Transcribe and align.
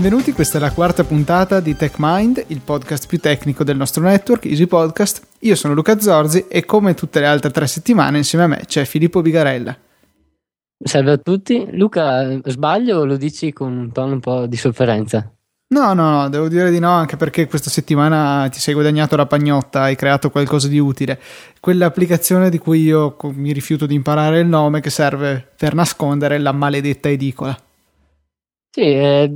benvenuti, 0.00 0.32
questa 0.32 0.56
è 0.56 0.60
la 0.62 0.72
quarta 0.72 1.04
puntata 1.04 1.60
di 1.60 1.76
TechMind, 1.76 2.44
il 2.46 2.62
podcast 2.64 3.06
più 3.06 3.20
tecnico 3.20 3.64
del 3.64 3.76
nostro 3.76 4.02
network, 4.02 4.46
Easy 4.46 4.66
Podcast. 4.66 5.26
Io 5.40 5.54
sono 5.54 5.74
Luca 5.74 6.00
Zorzi 6.00 6.46
e 6.48 6.64
come 6.64 6.94
tutte 6.94 7.20
le 7.20 7.26
altre 7.26 7.50
tre 7.50 7.66
settimane 7.66 8.16
insieme 8.16 8.44
a 8.44 8.46
me 8.46 8.62
c'è 8.64 8.86
Filippo 8.86 9.20
Bigarella. 9.20 9.76
Salve 10.82 11.10
a 11.12 11.18
tutti. 11.18 11.68
Luca, 11.72 12.40
sbaglio 12.44 13.00
o 13.00 13.04
lo 13.04 13.18
dici 13.18 13.52
con 13.52 13.76
un 13.76 13.92
tono 13.92 14.14
un 14.14 14.20
po' 14.20 14.46
di 14.46 14.56
sofferenza? 14.56 15.30
No, 15.74 15.92
no, 15.92 16.10
no, 16.10 16.28
devo 16.30 16.48
dire 16.48 16.70
di 16.70 16.78
no, 16.78 16.92
anche 16.92 17.18
perché 17.18 17.46
questa 17.46 17.68
settimana 17.68 18.48
ti 18.48 18.58
sei 18.58 18.72
guadagnato 18.72 19.16
la 19.16 19.26
pagnotta, 19.26 19.82
hai 19.82 19.96
creato 19.96 20.30
qualcosa 20.30 20.68
di 20.68 20.78
utile. 20.78 21.20
Quell'applicazione 21.60 22.48
di 22.48 22.56
cui 22.56 22.80
io 22.80 23.18
mi 23.34 23.52
rifiuto 23.52 23.84
di 23.84 23.96
imparare 23.96 24.40
il 24.40 24.46
nome 24.46 24.80
che 24.80 24.88
serve 24.88 25.46
per 25.58 25.74
nascondere 25.74 26.38
la 26.38 26.52
maledetta 26.52 27.10
edicola. 27.10 27.54
Sì, 28.72 28.82
eh, 28.82 29.32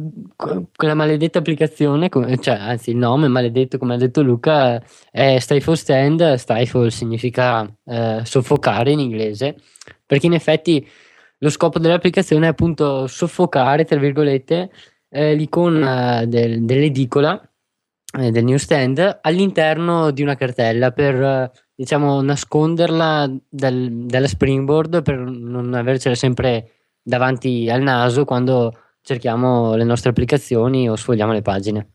quella 0.76 0.94
maledetta 0.94 1.40
applicazione, 1.40 2.08
cioè 2.38 2.54
anzi 2.54 2.90
il 2.90 2.96
nome 2.96 3.26
maledetto 3.26 3.78
come 3.78 3.94
ha 3.94 3.96
detto 3.96 4.22
Luca 4.22 4.80
è 5.10 5.40
Stifle 5.40 5.74
Stand, 5.74 6.34
Stifle 6.34 6.88
significa 6.90 7.68
eh, 7.84 8.20
soffocare 8.22 8.92
in 8.92 9.00
inglese, 9.00 9.56
perché 10.06 10.26
in 10.26 10.34
effetti 10.34 10.86
lo 11.38 11.50
scopo 11.50 11.80
dell'applicazione 11.80 12.46
è 12.46 12.50
appunto 12.50 13.08
soffocare, 13.08 13.84
tra 13.84 13.98
virgolette, 13.98 14.70
eh, 15.08 15.34
l'icona 15.34 16.24
del, 16.26 16.64
dell'edicola 16.64 17.40
eh, 18.20 18.30
del 18.30 18.44
newsstand 18.44 19.18
all'interno 19.22 20.12
di 20.12 20.22
una 20.22 20.36
cartella 20.36 20.92
per 20.92 21.50
diciamo 21.74 22.20
nasconderla 22.22 23.28
dal, 23.48 23.90
dalla 23.90 24.28
springboard 24.28 25.02
per 25.02 25.18
non 25.18 25.74
avercela 25.74 26.14
sempre 26.14 26.70
davanti 27.02 27.68
al 27.68 27.82
naso 27.82 28.24
quando 28.24 28.72
cerchiamo 29.04 29.74
le 29.74 29.84
nostre 29.84 30.10
applicazioni 30.10 30.88
o 30.88 30.96
sfogliamo 30.96 31.32
le 31.32 31.42
pagine. 31.42 31.88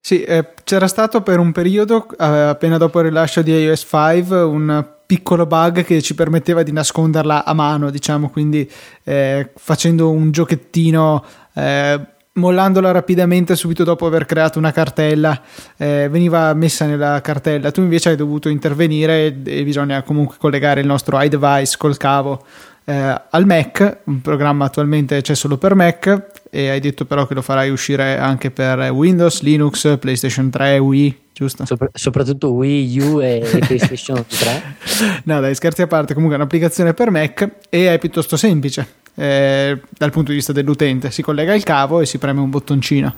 Sì, 0.00 0.22
eh, 0.22 0.52
c'era 0.64 0.86
stato 0.86 1.22
per 1.22 1.38
un 1.38 1.52
periodo, 1.52 2.06
eh, 2.10 2.24
appena 2.26 2.76
dopo 2.76 2.98
il 2.98 3.06
rilascio 3.06 3.40
di 3.40 3.52
iOS 3.52 3.86
5, 3.88 4.42
un 4.42 4.86
piccolo 5.06 5.46
bug 5.46 5.82
che 5.84 6.02
ci 6.02 6.14
permetteva 6.14 6.62
di 6.62 6.72
nasconderla 6.72 7.44
a 7.44 7.54
mano, 7.54 7.88
diciamo, 7.88 8.28
quindi 8.28 8.70
eh, 9.04 9.50
facendo 9.54 10.10
un 10.10 10.30
giochettino 10.30 11.24
eh, 11.54 12.00
mollandola 12.34 12.90
rapidamente 12.90 13.54
subito 13.54 13.84
dopo 13.84 14.06
aver 14.06 14.26
creato 14.26 14.58
una 14.58 14.72
cartella 14.72 15.40
eh, 15.76 16.08
veniva 16.10 16.52
messa 16.52 16.84
nella 16.84 17.20
cartella 17.20 17.70
tu 17.70 17.80
invece 17.80 18.08
hai 18.08 18.16
dovuto 18.16 18.48
intervenire 18.48 19.26
e, 19.26 19.40
e 19.44 19.62
bisogna 19.62 20.02
comunque 20.02 20.34
collegare 20.36 20.80
il 20.80 20.86
nostro 20.88 21.20
iDevice 21.20 21.76
col 21.78 21.96
cavo 21.96 22.44
eh, 22.84 23.22
al 23.30 23.46
Mac 23.46 24.00
un 24.04 24.20
programma 24.20 24.66
attualmente 24.66 25.20
c'è 25.20 25.34
solo 25.34 25.56
per 25.56 25.74
Mac 25.74 26.42
e 26.50 26.68
hai 26.68 26.80
detto 26.80 27.04
però 27.04 27.26
che 27.26 27.34
lo 27.34 27.42
farai 27.42 27.70
uscire 27.70 28.18
anche 28.18 28.50
per 28.50 28.78
Windows, 28.90 29.42
Linux, 29.42 29.98
PlayStation 29.98 30.50
3, 30.50 30.78
Wii 30.78 31.22
giusto? 31.32 31.64
Sopra- 31.64 31.90
soprattutto 31.92 32.52
Wii 32.52 33.00
U 33.00 33.20
e 33.20 33.40
PlayStation 33.66 34.24
3 34.26 34.76
no 35.24 35.40
dai 35.40 35.54
scherzi 35.54 35.82
a 35.82 35.86
parte 35.86 36.14
comunque 36.14 36.36
è 36.36 36.40
un'applicazione 36.40 36.94
per 36.94 37.10
Mac 37.10 37.48
e 37.68 37.92
è 37.92 37.98
piuttosto 37.98 38.36
semplice 38.36 39.02
eh, 39.14 39.80
dal 39.96 40.10
punto 40.10 40.30
di 40.30 40.36
vista 40.36 40.52
dell'utente. 40.52 41.10
Si 41.10 41.22
collega 41.22 41.54
il 41.54 41.62
cavo 41.62 42.00
e 42.00 42.06
si 42.06 42.18
preme 42.18 42.40
un 42.40 42.50
bottoncino. 42.50 43.14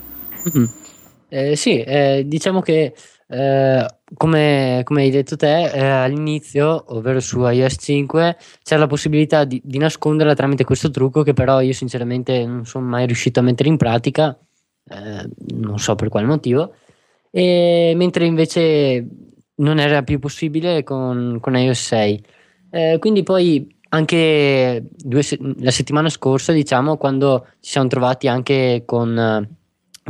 Mm-hmm. 0.48 0.66
Eh, 1.28 1.56
sì, 1.56 1.80
eh, 1.82 2.22
diciamo 2.26 2.60
che 2.60 2.94
eh, 3.28 3.86
come, 4.14 4.80
come, 4.84 5.02
hai 5.02 5.10
detto 5.10 5.36
te, 5.36 5.70
eh, 5.70 5.84
all'inizio, 5.84 6.84
ovvero 6.94 7.20
su 7.20 7.44
iOS 7.44 7.76
5, 7.78 8.36
c'era 8.62 8.80
la 8.80 8.86
possibilità 8.86 9.44
di, 9.44 9.60
di, 9.64 9.78
nasconderla 9.78 10.34
tramite 10.34 10.64
questo 10.64 10.90
trucco 10.90 11.22
che 11.22 11.32
però 11.32 11.60
io 11.60 11.72
sinceramente 11.72 12.46
non 12.46 12.64
sono 12.66 12.86
mai 12.86 13.06
riuscito 13.06 13.40
a 13.40 13.42
mettere 13.42 13.68
in 13.68 13.76
pratica, 13.76 14.38
eh, 14.88 15.28
non 15.56 15.78
so 15.78 15.94
per 15.96 16.08
quale 16.08 16.26
motivo, 16.26 16.74
e, 17.30 17.94
mentre 17.96 18.26
invece 18.26 19.06
non 19.56 19.78
era 19.78 20.02
più 20.02 20.18
possibile 20.18 20.82
con, 20.84 21.38
con 21.40 21.56
iOS 21.56 21.86
6. 21.86 22.24
Eh, 22.70 22.96
quindi 23.00 23.22
poi 23.22 23.74
anche 23.88 24.84
se- 25.20 25.38
la 25.58 25.70
settimana 25.70 26.08
scorsa, 26.08 26.52
diciamo, 26.52 26.96
quando 26.96 27.46
ci 27.60 27.70
siamo 27.72 27.88
trovati 27.88 28.28
anche 28.28 28.82
con, 28.84 29.55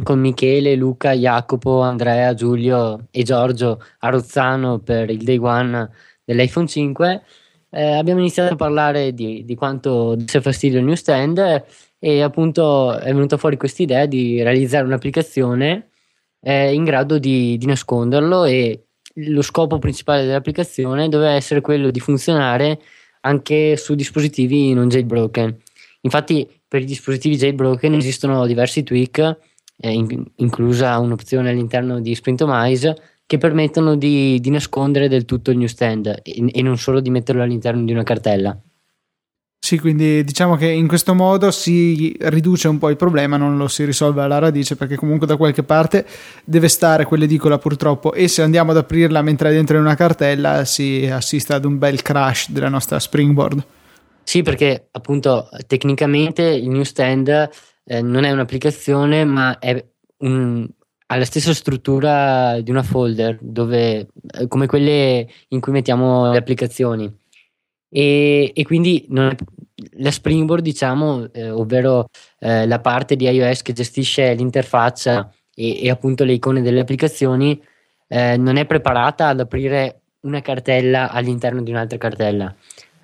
con 0.03 0.21
Michele, 0.21 0.75
Luca, 0.75 1.12
Jacopo, 1.12 1.81
Andrea, 1.81 2.34
Giulio 2.34 3.07
e 3.11 3.23
Giorgio 3.23 3.83
a 4.01 4.09
Rozzano 4.09 4.79
per 4.79 5.11
il 5.11 5.23
day 5.23 5.39
one 5.39 5.91
dell'iPhone 6.25 6.67
5, 6.67 7.23
eh, 7.71 7.93
abbiamo 7.93 8.21
iniziato 8.21 8.55
a 8.55 8.57
parlare 8.57 9.12
di, 9.12 9.45
di 9.45 9.55
quanto 9.55 10.15
desse 10.15 10.41
fastidio 10.41 10.79
il 10.79 10.84
newsstand 10.84 11.65
e 11.99 12.23
appunto 12.23 12.99
è 12.99 13.12
venuta 13.12 13.37
fuori 13.37 13.57
questa 13.57 13.83
idea 13.83 14.07
di 14.07 14.43
realizzare 14.43 14.84
un'applicazione 14.84 15.91
eh, 16.41 16.73
in 16.73 16.84
grado 16.84 17.19
di, 17.19 17.57
di 17.57 17.67
nasconderlo 17.67 18.45
e 18.45 18.87
lo 19.15 19.43
scopo 19.43 19.78
principale 19.78 20.25
dell'applicazione 20.25 21.09
doveva 21.09 21.33
essere 21.33 21.61
quello 21.61 21.91
di 21.91 22.01
funzionare 22.01 22.81
anche 23.21 23.77
su 23.77 23.95
dispositivi 23.95 24.73
non 24.73 24.89
jailbroken. 24.89 25.57
Infatti, 26.03 26.49
per 26.69 26.83
i 26.83 26.84
dispositivi 26.84 27.37
jailbroken 27.37 27.95
esistono 27.95 28.47
diversi 28.47 28.83
tweak, 28.83 29.37
in, 29.79 30.25
inclusa 30.37 30.99
un'opzione 30.99 31.51
all'interno 31.51 32.01
di 32.01 32.15
Sprintomize, 32.15 32.97
che 33.27 33.39
permettono 33.39 33.97
di, 33.97 34.39
di 34.41 34.51
nascondere 34.51 35.09
del 35.09 35.25
tutto 35.25 35.51
il 35.51 35.59
newsstand 35.59 36.21
e, 36.23 36.51
e 36.53 36.63
non 36.63 36.79
solo 36.79 37.01
di 37.01 37.11
metterlo 37.11 37.43
all'interno 37.43 37.85
di 37.85 37.93
una 37.93 38.05
cartella. 38.05 38.59
Sì, 39.59 39.81
quindi 39.81 40.23
diciamo 40.23 40.55
che 40.55 40.69
in 40.69 40.87
questo 40.87 41.13
modo 41.13 41.51
si 41.51 42.17
riduce 42.21 42.69
un 42.69 42.79
po' 42.79 42.89
il 42.89 42.97
problema, 42.97 43.37
non 43.37 43.57
lo 43.57 43.67
si 43.67 43.85
risolve 43.85 44.23
alla 44.23 44.39
radice 44.39 44.77
perché 44.77 44.95
comunque 44.95 45.27
da 45.27 45.37
qualche 45.37 45.65
parte 45.65 46.07
deve 46.45 46.69
stare 46.69 47.05
quell'edicola 47.05 47.59
purtroppo 47.59 48.13
e 48.13 48.29
se 48.29 48.43
andiamo 48.43 48.71
ad 48.71 48.77
aprirla 48.77 49.23
mentre 49.23 49.49
è 49.49 49.53
dentro 49.53 49.77
in 49.77 49.83
una 49.83 49.97
cartella 49.97 50.65
si 50.65 51.09
assiste 51.11 51.53
ad 51.53 51.65
un 51.65 51.79
bel 51.79 52.01
crash 52.01 52.51
della 52.51 52.69
nostra 52.69 53.01
springboard. 53.01 53.67
Sì, 54.23 54.43
perché 54.43 54.87
appunto 54.93 55.49
tecnicamente 55.67 56.43
il 56.43 56.69
newsstand 56.69 57.51
eh, 57.87 58.03
non 58.03 58.25
è 58.25 58.31
un'applicazione 58.31 59.25
ma 59.25 59.59
è 59.59 59.85
un, 60.19 60.69
ha 61.07 61.17
la 61.17 61.25
stessa 61.25 61.55
struttura 61.55 62.61
di 62.61 62.71
una 62.71 62.83
folder 62.83 63.39
dove, 63.41 64.09
eh, 64.39 64.49
come 64.49 64.67
quelle 64.67 65.29
in 65.49 65.61
cui 65.61 65.73
mettiamo 65.73 66.31
le 66.31 66.39
applicazioni 66.39 67.13
e, 67.89 68.53
e 68.55 68.65
quindi 68.65 69.07
è, 69.09 69.35
la 69.99 70.11
Springboard, 70.11 70.63
diciamo, 70.63 71.33
eh, 71.33 71.51
ovvero 71.51 72.09
eh, 72.39 72.67
la 72.67 72.81
parte 72.81 73.17
di 73.17 73.27
iOS 73.27 73.63
che 73.63 73.73
gestisce 73.73 74.35
l'interfaccia 74.35 75.33
e, 75.55 75.83
e 75.83 75.91
appunto 75.91 76.25
le 76.25 76.33
icone 76.33 76.63
delle 76.63 76.81
applicazioni, 76.81 77.61
eh, 78.09 78.37
non 78.37 78.57
è 78.57 78.67
preparata 78.67 79.29
ad 79.29 79.41
aprire 79.41 80.03
una 80.21 80.41
cartella 80.41 81.11
all'interno 81.11 81.63
di 81.63 81.71
un'altra 81.71 81.99
cartella. 81.99 82.55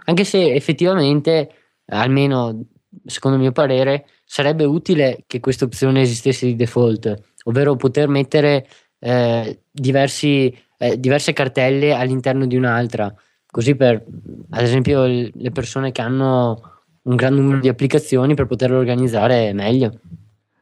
Anche 0.04 0.24
se 0.24 0.52
effettivamente, 0.52 1.50
almeno 1.86 2.64
secondo 3.04 3.36
il 3.36 3.42
mio 3.42 3.52
parere, 3.52 4.06
sarebbe 4.32 4.64
utile 4.64 5.24
che 5.26 5.40
questa 5.40 5.66
opzione 5.66 6.00
esistesse 6.00 6.46
di 6.46 6.56
default, 6.56 7.14
ovvero 7.44 7.76
poter 7.76 8.08
mettere 8.08 8.66
eh, 8.98 9.58
diversi, 9.70 10.56
eh, 10.78 10.98
diverse 10.98 11.34
cartelle 11.34 11.92
all'interno 11.92 12.46
di 12.46 12.56
un'altra 12.56 13.14
così 13.50 13.74
per 13.74 14.02
ad 14.48 14.62
esempio 14.62 15.04
le 15.04 15.50
persone 15.52 15.92
che 15.92 16.00
hanno 16.00 16.62
un 17.02 17.14
gran 17.14 17.34
numero 17.34 17.60
di 17.60 17.68
applicazioni 17.68 18.34
per 18.34 18.46
poterlo 18.46 18.78
organizzare 18.78 19.52
meglio. 19.52 19.98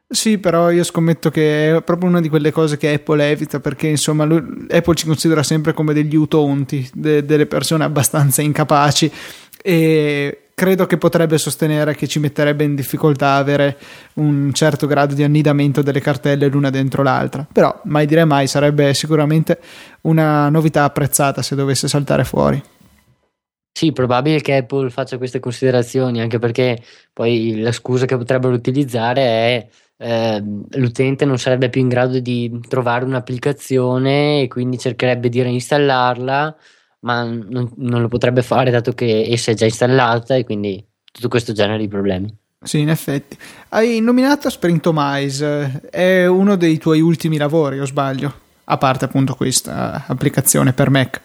Sì, 0.05 0.37
però 0.37 0.69
io 0.69 0.83
scommetto 0.83 1.29
che 1.29 1.73
è 1.73 1.81
proprio 1.81 2.09
una 2.09 2.19
di 2.19 2.27
quelle 2.27 2.51
cose 2.51 2.75
che 2.75 2.91
Apple 2.91 3.29
evita 3.29 3.61
perché 3.61 3.87
insomma 3.87 4.25
lui, 4.25 4.65
Apple 4.69 4.95
ci 4.95 5.05
considera 5.05 5.43
sempre 5.43 5.71
come 5.71 5.93
degli 5.93 6.17
utonti, 6.17 6.85
de, 6.93 7.23
delle 7.23 7.45
persone 7.45 7.85
abbastanza 7.85 8.41
incapaci 8.41 9.09
e 9.63 10.40
credo 10.61 10.85
che 10.85 10.99
potrebbe 10.99 11.39
sostenere 11.39 11.95
che 11.95 12.05
ci 12.05 12.19
metterebbe 12.19 12.63
in 12.63 12.75
difficoltà 12.75 13.33
avere 13.33 13.79
un 14.13 14.53
certo 14.53 14.85
grado 14.85 15.15
di 15.15 15.23
annidamento 15.23 15.81
delle 15.81 16.01
cartelle 16.01 16.49
l'una 16.49 16.69
dentro 16.69 17.01
l'altra. 17.01 17.47
Però 17.51 17.81
mai 17.85 18.05
dire 18.05 18.25
mai 18.25 18.45
sarebbe 18.45 18.93
sicuramente 18.93 19.59
una 20.01 20.49
novità 20.49 20.83
apprezzata 20.83 21.41
se 21.41 21.55
dovesse 21.55 21.87
saltare 21.87 22.25
fuori. 22.25 22.61
Sì, 23.71 23.91
probabile 23.91 24.39
che 24.41 24.57
Apple 24.57 24.91
faccia 24.91 25.17
queste 25.17 25.39
considerazioni, 25.39 26.21
anche 26.21 26.37
perché 26.37 26.79
poi 27.11 27.59
la 27.59 27.71
scusa 27.71 28.05
che 28.05 28.15
potrebbero 28.15 28.53
utilizzare 28.53 29.21
è 29.23 29.67
eh, 29.97 30.43
l'utente 30.73 31.25
non 31.25 31.39
sarebbe 31.39 31.69
più 31.69 31.81
in 31.81 31.87
grado 31.87 32.19
di 32.19 32.59
trovare 32.69 33.03
un'applicazione 33.03 34.43
e 34.43 34.47
quindi 34.47 34.77
cercherebbe 34.77 35.27
di 35.27 35.41
reinstallarla, 35.41 36.55
ma 37.01 37.23
non, 37.23 37.71
non 37.75 38.01
lo 38.01 38.07
potrebbe 38.07 38.41
fare 38.41 38.71
dato 38.71 38.93
che 38.93 39.27
essa 39.29 39.51
è 39.51 39.53
già 39.53 39.65
installata 39.65 40.35
e 40.35 40.43
quindi 40.43 40.83
tutto 41.11 41.27
questo 41.27 41.53
genere 41.53 41.79
di 41.79 41.87
problemi. 41.87 42.33
Sì, 42.63 42.79
in 42.79 42.89
effetti. 42.89 43.37
Hai 43.69 43.99
nominato 44.01 44.49
Sprintomize, 44.49 45.89
è 45.89 46.25
uno 46.27 46.55
dei 46.55 46.77
tuoi 46.77 47.01
ultimi 47.01 47.37
lavori, 47.37 47.79
o 47.79 47.85
sbaglio? 47.85 48.33
A 48.65 48.77
parte 48.77 49.05
appunto 49.05 49.33
questa 49.35 50.05
applicazione 50.07 50.71
per 50.71 50.89
Mac. 50.89 51.21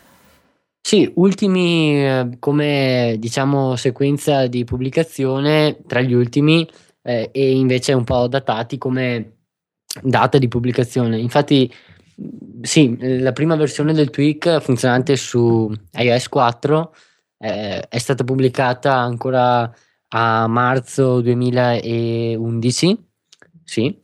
Sì, 0.80 1.10
ultimi 1.16 2.06
eh, 2.06 2.36
come 2.38 3.16
diciamo 3.18 3.76
sequenza 3.76 4.46
di 4.46 4.64
pubblicazione 4.64 5.78
tra 5.86 6.00
gli 6.00 6.12
ultimi 6.12 6.66
eh, 7.02 7.28
e 7.32 7.56
invece 7.56 7.92
un 7.92 8.04
po' 8.04 8.28
datati 8.28 8.78
come 8.78 9.32
data 10.00 10.38
di 10.38 10.48
pubblicazione. 10.48 11.18
Infatti, 11.18 11.72
sì, 12.62 12.96
la 12.98 13.32
prima 13.32 13.56
versione 13.56 13.92
del 13.92 14.10
tweak 14.10 14.60
funzionante 14.60 15.16
su 15.16 15.70
iOS 15.92 16.28
4 16.28 16.94
eh, 17.38 17.86
è 17.88 17.98
stata 17.98 18.24
pubblicata 18.24 18.94
ancora 18.94 19.70
a 20.08 20.46
marzo 20.46 21.20
2011, 21.20 23.06
sì, 23.64 23.98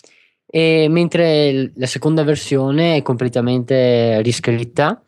e 0.47 0.87
mentre 0.91 1.73
la 1.77 1.87
seconda 1.87 2.23
versione 2.25 2.97
è 2.97 3.03
completamente 3.03 4.21
riscritta, 4.21 5.03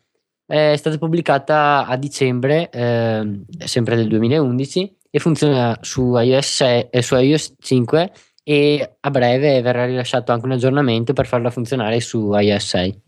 è 0.45 0.75
stata 0.75 0.97
pubblicata 0.97 1.85
a 1.85 1.95
dicembre, 1.97 2.69
eh, 2.69 3.41
sempre 3.65 3.95
del 3.95 4.07
2011, 4.07 4.97
e 5.11 5.19
funziona 5.19 5.77
su 5.81 6.15
iOS, 6.17 6.55
6, 6.55 6.87
eh, 6.89 7.01
su 7.01 7.15
iOS 7.15 7.55
5 7.59 8.11
e 8.47 8.97
a 8.99 9.09
breve 9.09 9.61
verrà 9.61 9.85
rilasciato 9.85 10.31
anche 10.31 10.45
un 10.45 10.51
aggiornamento 10.51 11.13
per 11.13 11.25
farla 11.25 11.49
funzionare 11.49 11.99
su 11.99 12.31
iOS 12.31 12.65
6 12.65 13.01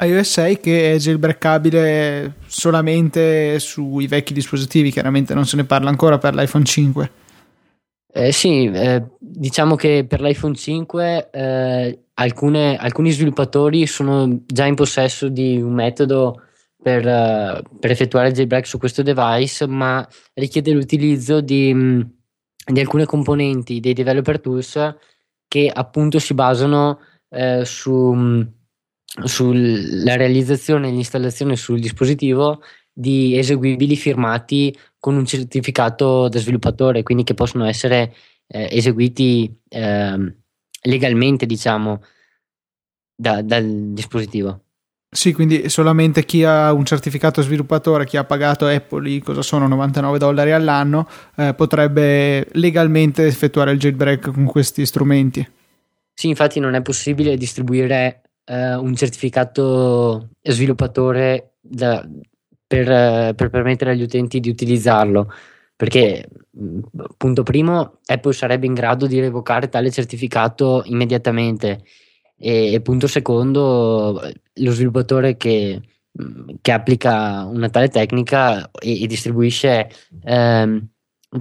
iOS 0.00 0.30
6 0.30 0.60
che 0.60 0.92
è 0.92 0.96
jailbreakabile 0.96 2.36
solamente 2.46 3.58
sui 3.58 4.06
vecchi 4.06 4.32
dispositivi, 4.32 4.92
chiaramente 4.92 5.34
non 5.34 5.44
se 5.44 5.56
ne 5.56 5.64
parla 5.64 5.88
ancora 5.88 6.18
per 6.18 6.34
l'iPhone 6.34 6.64
5. 6.64 7.10
Eh, 8.12 8.32
sì, 8.32 8.70
eh, 8.72 9.02
diciamo 9.18 9.74
che 9.74 10.06
per 10.08 10.20
l'iPhone 10.20 10.54
5 10.54 11.30
eh, 11.30 11.98
alcune, 12.14 12.76
alcuni 12.76 13.10
sviluppatori 13.10 13.86
sono 13.86 14.42
già 14.46 14.66
in 14.66 14.76
possesso 14.76 15.28
di 15.28 15.60
un 15.60 15.72
metodo 15.72 16.42
per, 16.80 17.04
uh, 17.04 17.78
per, 17.78 17.90
effettuare 17.90 18.28
il 18.28 18.34
jailbreak 18.34 18.66
su 18.66 18.78
questo 18.78 19.02
device, 19.02 19.66
ma 19.66 20.06
richiede 20.34 20.70
l'utilizzo 20.70 21.40
di, 21.40 21.74
mm, 21.74 22.00
di, 22.72 22.80
alcune 22.80 23.06
componenti 23.06 23.80
dei 23.80 23.92
developer 23.92 24.40
tools 24.40 24.96
che 25.46 25.70
appunto 25.72 26.18
si 26.18 26.34
basano 26.34 27.00
eh, 27.30 27.64
su 27.64 28.12
mm, 28.14 28.42
sulla 29.24 30.16
realizzazione 30.16 30.88
e 30.88 30.90
l'installazione 30.90 31.56
sul 31.56 31.80
dispositivo 31.80 32.60
di 32.92 33.38
eseguibili 33.38 33.96
firmati 33.96 34.76
con 34.98 35.16
un 35.16 35.24
certificato 35.24 36.28
da 36.28 36.38
sviluppatore, 36.38 37.02
quindi 37.02 37.24
che 37.24 37.34
possono 37.34 37.64
essere 37.64 38.14
eh, 38.46 38.68
eseguiti 38.70 39.60
eh, 39.68 40.34
legalmente, 40.82 41.46
diciamo, 41.46 42.02
da, 43.14 43.42
dal 43.42 43.92
dispositivo. 43.92 44.64
Sì, 45.10 45.32
quindi 45.32 45.70
solamente 45.70 46.24
chi 46.26 46.44
ha 46.44 46.70
un 46.72 46.84
certificato 46.84 47.40
sviluppatore, 47.40 48.04
chi 48.04 48.18
ha 48.18 48.24
pagato 48.24 48.66
Apple, 48.66 49.20
cosa 49.20 49.40
sono 49.40 49.66
99 49.66 50.18
dollari 50.18 50.52
all'anno, 50.52 51.08
eh, 51.34 51.54
potrebbe 51.54 52.46
legalmente 52.52 53.26
effettuare 53.26 53.72
il 53.72 53.78
jailbreak 53.78 54.32
con 54.32 54.44
questi 54.44 54.84
strumenti. 54.84 55.46
Sì, 56.12 56.28
infatti 56.28 56.60
non 56.60 56.74
è 56.74 56.82
possibile 56.82 57.36
distribuire 57.36 58.22
eh, 58.44 58.74
un 58.74 58.94
certificato 58.96 60.30
sviluppatore 60.42 61.52
da, 61.60 62.06
per, 62.66 62.90
eh, 62.90 63.32
per, 63.34 63.48
permettere 63.50 63.92
agli 63.92 64.02
utenti 64.02 64.40
di 64.40 64.50
utilizzarlo. 64.50 65.32
Perché, 65.74 66.28
mm, 66.60 66.80
punto 67.16 67.42
primo, 67.44 68.00
Apple 68.04 68.32
sarebbe 68.32 68.66
in 68.66 68.74
grado 68.74 69.06
di 69.06 69.20
revocare 69.20 69.68
tale 69.68 69.90
certificato 69.90 70.82
immediatamente. 70.84 71.82
E, 72.38 72.80
punto 72.82 73.06
secondo, 73.06 74.22
lo 74.54 74.70
sviluppatore 74.70 75.36
che, 75.36 75.80
mm, 76.22 76.48
che 76.60 76.72
applica 76.72 77.44
una 77.44 77.68
tale 77.68 77.88
tecnica 77.88 78.70
e, 78.80 79.02
e 79.02 79.06
distribuisce 79.06 79.90
ehm, 80.22 80.86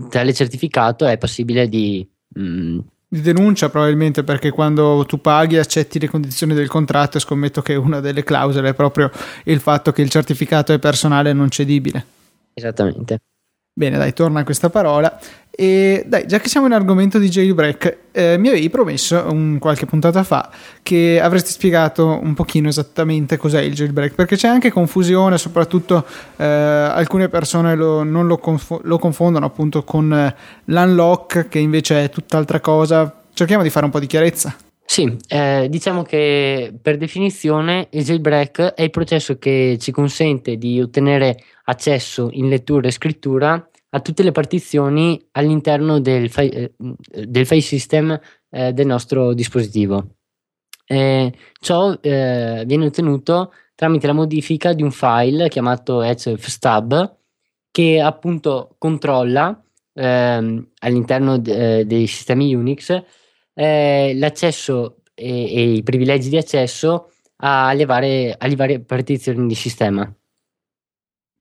tale 0.09 0.33
certificato 0.33 1.05
è 1.05 1.17
passibile 1.17 1.69
di, 1.69 2.07
mh, 2.35 2.41
mm, 2.41 2.79
di 3.09 3.21
denuncia 3.21 3.69
probabilmente 3.69 4.23
perché 4.23 4.51
quando 4.51 5.05
tu 5.07 5.21
paghi 5.21 5.57
accetti 5.57 5.99
le 5.99 6.09
condizioni 6.09 6.53
del 6.53 6.67
contratto 6.67 7.17
e 7.17 7.21
scommetto 7.21 7.61
che 7.61 7.75
una 7.75 8.01
delle 8.01 8.23
clausole 8.23 8.69
è 8.69 8.73
proprio 8.73 9.09
il 9.45 9.59
fatto 9.59 9.91
che 9.91 10.01
il 10.01 10.09
certificato 10.09 10.73
è 10.73 10.79
personale 10.79 11.29
e 11.29 11.33
non 11.33 11.49
cedibile. 11.49 12.05
Esattamente. 12.53 13.19
Bene, 13.77 13.99
dai, 13.99 14.11
torna 14.11 14.39
a 14.39 14.43
questa 14.43 14.71
parola. 14.71 15.19
E 15.51 16.03
dai, 16.07 16.25
già 16.25 16.39
che 16.39 16.49
siamo 16.49 16.65
in 16.65 16.73
argomento 16.73 17.19
di 17.19 17.29
jailbreak, 17.29 17.97
eh, 18.11 18.35
mi 18.39 18.47
avevi 18.47 18.71
promesso 18.71 19.23
un, 19.29 19.59
qualche 19.59 19.85
puntata 19.85 20.23
fa 20.23 20.49
che 20.81 21.19
avresti 21.21 21.51
spiegato 21.51 22.19
un 22.19 22.33
pochino 22.33 22.69
esattamente 22.69 23.37
cos'è 23.37 23.61
il 23.61 23.75
jailbreak, 23.75 24.15
perché 24.15 24.35
c'è 24.35 24.47
anche 24.47 24.71
confusione, 24.71 25.37
soprattutto 25.37 26.07
eh, 26.37 26.43
alcune 26.43 27.29
persone 27.29 27.75
lo, 27.75 28.01
non 28.01 28.25
lo, 28.25 28.39
conf- 28.39 28.79
lo, 28.81 28.97
confondono 28.97 29.45
appunto 29.45 29.83
con 29.83 30.11
eh, 30.11 30.35
l'unlock, 30.65 31.47
che 31.47 31.59
invece 31.59 32.05
è 32.05 32.09
tutt'altra 32.09 32.59
cosa. 32.59 33.25
Cerchiamo 33.31 33.61
di 33.61 33.69
fare 33.69 33.85
un 33.85 33.91
po' 33.91 33.99
di 33.99 34.07
chiarezza. 34.07 34.55
Sì, 34.89 35.17
eh, 35.27 35.67
diciamo 35.69 36.01
che 36.03 36.73
per 36.81 36.95
definizione 36.97 37.89
il 37.91 38.05
jailbreak 38.05 38.73
è 38.73 38.83
il 38.83 38.89
processo 38.89 39.37
che 39.37 39.77
ci 39.81 39.91
consente 39.91 40.55
di 40.55 40.79
ottenere 40.81 41.37
accesso 41.65 42.29
in 42.31 42.47
lettura 42.47 42.87
e 42.87 42.91
scrittura 42.91 43.69
a 43.89 43.99
tutte 43.99 44.23
le 44.23 44.31
partizioni 44.31 45.21
all'interno 45.31 45.99
del, 45.99 46.29
fi- 46.29 46.47
eh, 46.49 46.73
del 46.77 47.45
file 47.45 47.61
system 47.61 48.17
eh, 48.49 48.71
del 48.71 48.85
nostro 48.87 49.33
dispositivo. 49.33 50.15
Eh, 50.85 51.33
ciò 51.59 51.93
viene 52.01 52.85
ottenuto 52.85 53.51
tramite 53.75 54.07
la 54.07 54.13
modifica 54.13 54.71
di 54.71 54.83
un 54.83 54.91
file 54.91 55.49
chiamato 55.49 55.99
hrefstub 55.99 57.17
che 57.71 57.99
appunto 57.99 58.75
controlla 58.77 59.61
ehm, 59.93 60.69
all'interno 60.79 61.37
de- 61.37 61.79
eh, 61.79 61.85
dei 61.85 62.07
sistemi 62.07 62.55
Unix 62.55 63.03
eh, 63.57 64.13
l'accesso 64.15 64.97
e, 65.15 65.55
e, 65.55 65.71
i 65.73 65.83
privilegi 65.83 66.29
di 66.29 66.37
accesso 66.37 67.11
alle 67.37 67.85
varie, 67.85 68.35
alle 68.37 68.55
varie 68.55 68.79
partizioni 68.79 69.47
di 69.47 69.55
sistema. 69.55 70.11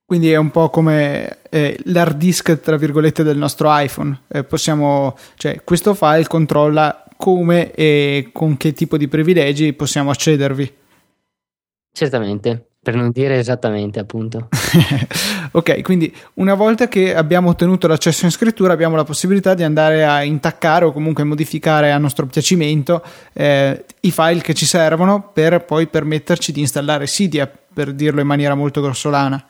Quindi 0.05 0.31
è 0.31 0.37
un 0.37 0.51
po' 0.51 0.71
come 0.71 1.41
eh, 1.51 1.79
l'hard 1.85 2.17
disk, 2.17 2.61
tra 2.61 2.77
virgolette, 2.77 3.23
del 3.23 3.37
nostro 3.37 3.69
iPhone. 3.71 4.23
Eh, 4.29 4.45
possiamo, 4.45 5.17
cioè, 5.35 5.63
questo 5.65 5.95
file 5.95 6.27
controlla 6.27 7.05
come 7.17 7.73
e 7.73 8.31
con 8.33 8.57
che 8.57 8.73
tipo 8.73 8.97
di 8.97 9.09
privilegi 9.09 9.73
possiamo 9.73 10.11
accedervi. 10.11 10.75
Certamente 11.93 12.76
per 12.87 12.95
non 12.95 13.11
dire 13.11 13.37
esattamente 13.37 13.99
appunto. 13.99 14.47
ok, 15.51 15.83
quindi 15.83 16.15
una 16.35 16.55
volta 16.55 16.87
che 16.87 17.17
abbiamo 17.17 17.49
ottenuto 17.49 17.89
l'accesso 17.89 18.27
in 18.27 18.31
scrittura 18.31 18.75
abbiamo 18.75 18.95
la 18.95 19.03
possibilità 19.03 19.55
di 19.55 19.65
andare 19.65 20.05
a 20.05 20.23
intaccare 20.23 20.85
o 20.85 20.93
comunque 20.93 21.25
modificare 21.25 21.91
a 21.91 21.99
nostro 21.99 22.27
piacimento 22.27 23.03
eh, 23.33 23.85
i 24.03 24.13
file 24.13 24.41
che 24.41 24.55
ci 24.55 24.67
servono 24.67 25.33
per 25.33 25.65
poi 25.65 25.89
permetterci 25.89 26.53
di 26.53 26.61
installare 26.61 27.07
Cydia, 27.07 27.51
per 27.75 27.93
dirlo 27.93 28.21
in 28.21 28.29
maniera 28.29 28.55
molto 28.55 28.81
grossolana. 28.81 29.45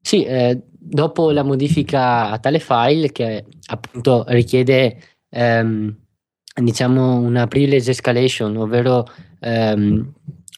Sì, 0.00 0.24
eh, 0.24 0.58
dopo 0.70 1.32
la 1.32 1.42
modifica 1.42 2.30
a 2.30 2.38
tale 2.38 2.60
file 2.60 3.12
che 3.12 3.44
appunto 3.66 4.24
richiede 4.28 4.96
ehm, 5.28 5.94
diciamo 6.62 7.16
una 7.16 7.46
privilege 7.46 7.90
escalation, 7.90 8.56
ovvero 8.56 9.06
ehm, 9.38 10.12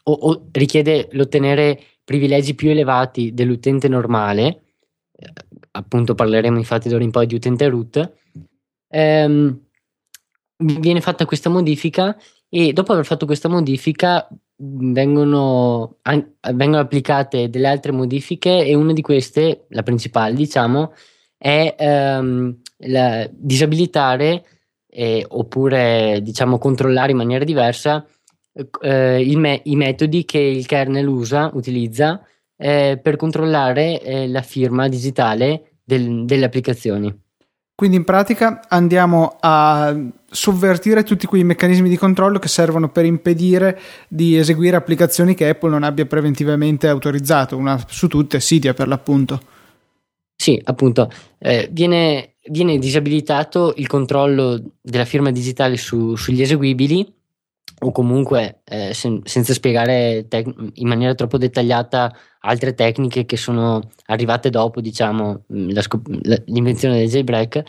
o, 0.05 0.13
o 0.13 0.47
richiede 0.53 1.09
l'ottenere 1.13 1.81
privilegi 2.05 2.55
più 2.55 2.71
elevati 2.71 3.33
dell'utente 3.33 3.89
normale, 3.89 4.63
eh, 5.17 5.33
appunto 5.73 6.15
parleremo 6.15 6.59
infatti 6.59 6.89
d'ora 6.89 7.03
in 7.03 7.11
poi 7.11 7.27
di 7.27 7.35
utente 7.35 7.69
root, 7.69 8.13
ehm, 8.89 9.61
viene 10.57 11.01
fatta 11.01 11.25
questa 11.25 11.51
modifica 11.51 12.17
e 12.49 12.73
dopo 12.73 12.93
aver 12.93 13.05
fatto 13.05 13.27
questa 13.27 13.49
modifica 13.49 14.29
vengono, 14.57 15.99
an- 16.03 16.35
vengono 16.53 16.83
applicate 16.83 17.51
delle 17.51 17.67
altre 17.67 17.93
modifiche 17.93 18.65
e 18.65 18.75
una 18.75 18.93
di 18.93 19.03
queste, 19.03 19.67
la 19.71 19.83
principale 19.83 20.35
diciamo, 20.35 20.93
è 21.37 21.75
ehm, 21.77 22.61
la, 22.87 23.29
disabilitare 23.31 24.45
eh, 24.87 25.25
oppure 25.29 26.21
diciamo 26.23 26.59
controllare 26.59 27.11
in 27.11 27.17
maniera 27.17 27.45
diversa 27.45 28.07
eh, 28.81 29.33
me- 29.37 29.61
i 29.65 29.77
metodi 29.77 30.25
che 30.25 30.39
il 30.39 30.67
kernel 30.67 31.07
usa, 31.07 31.51
utilizza 31.55 32.25
eh, 32.57 32.99
per 33.03 33.17
controllare 33.17 34.01
eh, 34.01 34.29
la 34.29 34.43
firma 34.43 34.89
digitale 34.89 35.79
del, 35.85 36.25
delle 36.25 36.45
applicazioni. 36.45 37.23
Quindi 37.77 37.97
in 37.97 38.05
pratica 38.05 38.61
andiamo 38.69 39.37
a 39.41 39.93
sovvertire 40.31 41.03
tutti 41.03 41.27
quei 41.27 41.43
meccanismi 41.43 41.89
di 41.89 41.97
controllo 41.97 42.39
che 42.39 42.47
servono 42.47 42.89
per 42.89 43.05
impedire 43.05 43.81
di 44.07 44.37
eseguire 44.37 44.77
applicazioni 44.77 45.35
che 45.35 45.49
Apple 45.49 45.71
non 45.71 45.83
abbia 45.83 46.07
preventivamente 46.07 46.87
autorizzato, 46.87 47.57
una 47.57 47.83
su 47.89 48.07
tutte 48.07 48.39
Cydia 48.39 48.75
per 48.75 48.87
l'appunto. 48.87 49.41
Sì, 50.37 50.61
appunto, 50.65 51.11
eh, 51.39 51.69
viene, 51.73 52.35
viene, 52.49 52.79
disabilitato 52.79 53.75
il 53.77 53.89
controllo 53.89 54.61
della 54.81 55.05
firma 55.05 55.33
digitale 55.33 55.77
su, 55.77 56.15
sugli 56.15 56.43
eseguibili 56.43 57.13
o 57.81 57.91
comunque 57.93 58.61
eh, 58.65 58.95
sen- 58.95 59.23
senza 59.25 59.53
spiegare 59.53 60.27
tec- 60.29 60.71
in 60.75 60.89
maniera 60.89 61.15
troppo 61.15 61.39
dettagliata 61.39 62.13
altre 62.41 62.75
tecniche 62.75 63.25
che 63.27 63.37
sono 63.37 63.81
arrivate 64.07 64.51
dopo, 64.51 64.81
diciamo, 64.81 65.45
mm, 65.53 65.71
la 65.71 65.83
scop- 65.83 66.09
la- 66.23 66.41
l'invenzione 66.47 66.99
del 66.99 67.09
jailbreak, 67.09 67.63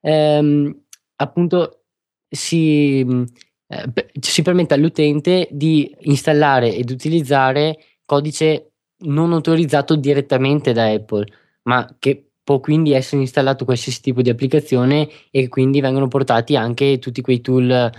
ehm, 0.00 0.82
appunto 1.16 1.82
si, 2.28 3.00
eh, 3.00 4.10
si 4.20 4.42
permette 4.42 4.74
all'utente 4.74 5.48
di 5.50 5.94
installare 6.00 6.74
ed 6.74 6.90
utilizzare 6.90 7.76
codice 8.04 8.72
non 9.00 9.32
autorizzato 9.32 9.96
direttamente 9.96 10.72
da 10.72 10.86
Apple, 10.90 11.26
ma 11.62 11.86
che 11.98 12.27
può 12.48 12.60
quindi 12.60 12.94
essere 12.94 13.20
installato 13.20 13.66
qualsiasi 13.66 14.00
tipo 14.00 14.22
di 14.22 14.30
applicazione 14.30 15.06
e 15.30 15.48
quindi 15.48 15.82
vengono 15.82 16.08
portati 16.08 16.56
anche 16.56 16.98
tutti 16.98 17.20
quei 17.20 17.42
tool 17.42 17.70
eh, 17.70 17.92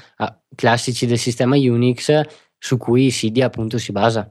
classici 0.55 1.05
del 1.05 1.19
sistema 1.19 1.55
Unix 1.55 2.19
su 2.57 2.77
cui 2.77 3.11
Cydia 3.11 3.45
appunto 3.45 3.77
si 3.77 3.91
basa. 3.91 4.27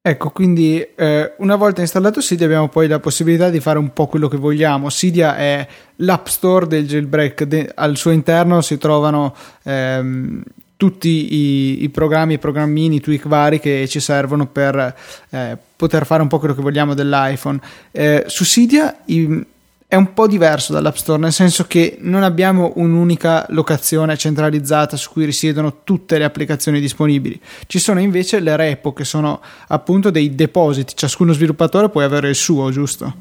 Ecco, 0.00 0.30
quindi 0.30 0.80
eh, 0.80 1.34
una 1.38 1.56
volta 1.56 1.80
installato 1.80 2.20
Cydia 2.20 2.46
abbiamo 2.46 2.68
poi 2.68 2.86
la 2.86 3.00
possibilità 3.00 3.50
di 3.50 3.58
fare 3.58 3.80
un 3.80 3.92
po' 3.92 4.06
quello 4.06 4.28
che 4.28 4.36
vogliamo. 4.36 4.88
Cydia 4.88 5.36
è 5.36 5.66
l'app 5.96 6.26
store 6.26 6.68
del 6.68 6.86
jailbreak, 6.86 7.42
De- 7.42 7.72
al 7.74 7.96
suo 7.96 8.12
interno 8.12 8.60
si 8.60 8.78
trovano 8.78 9.34
ehm, 9.64 10.44
tutti 10.82 11.32
i, 11.32 11.84
i, 11.84 11.88
programmi, 11.90 12.34
i 12.34 12.38
programmini, 12.38 12.96
i 12.96 13.00
tweak 13.00 13.28
vari 13.28 13.60
che 13.60 13.86
ci 13.86 14.00
servono 14.00 14.48
per 14.48 14.92
eh, 15.30 15.56
poter 15.76 16.04
fare 16.04 16.22
un 16.22 16.26
po' 16.26 16.40
quello 16.40 16.56
che 16.56 16.60
vogliamo 16.60 16.92
dell'iPhone. 16.92 17.60
Eh, 17.92 18.24
su 18.26 18.42
Cydia 18.42 19.02
i, 19.04 19.46
è 19.86 19.94
un 19.94 20.12
po' 20.12 20.26
diverso 20.26 20.72
dall'App 20.72 20.96
Store, 20.96 21.20
nel 21.20 21.30
senso 21.30 21.68
che 21.68 21.98
non 22.00 22.24
abbiamo 22.24 22.72
un'unica 22.74 23.46
locazione 23.50 24.16
centralizzata 24.16 24.96
su 24.96 25.12
cui 25.12 25.24
risiedono 25.24 25.84
tutte 25.84 26.18
le 26.18 26.24
applicazioni 26.24 26.80
disponibili. 26.80 27.40
Ci 27.68 27.78
sono 27.78 28.00
invece 28.00 28.40
le 28.40 28.56
repo, 28.56 28.92
che 28.92 29.04
sono 29.04 29.40
appunto 29.68 30.10
dei 30.10 30.34
depositi. 30.34 30.96
Ciascuno 30.96 31.32
sviluppatore 31.32 31.90
può 31.90 32.00
avere 32.00 32.28
il 32.28 32.34
suo, 32.34 32.72
giusto? 32.72 33.14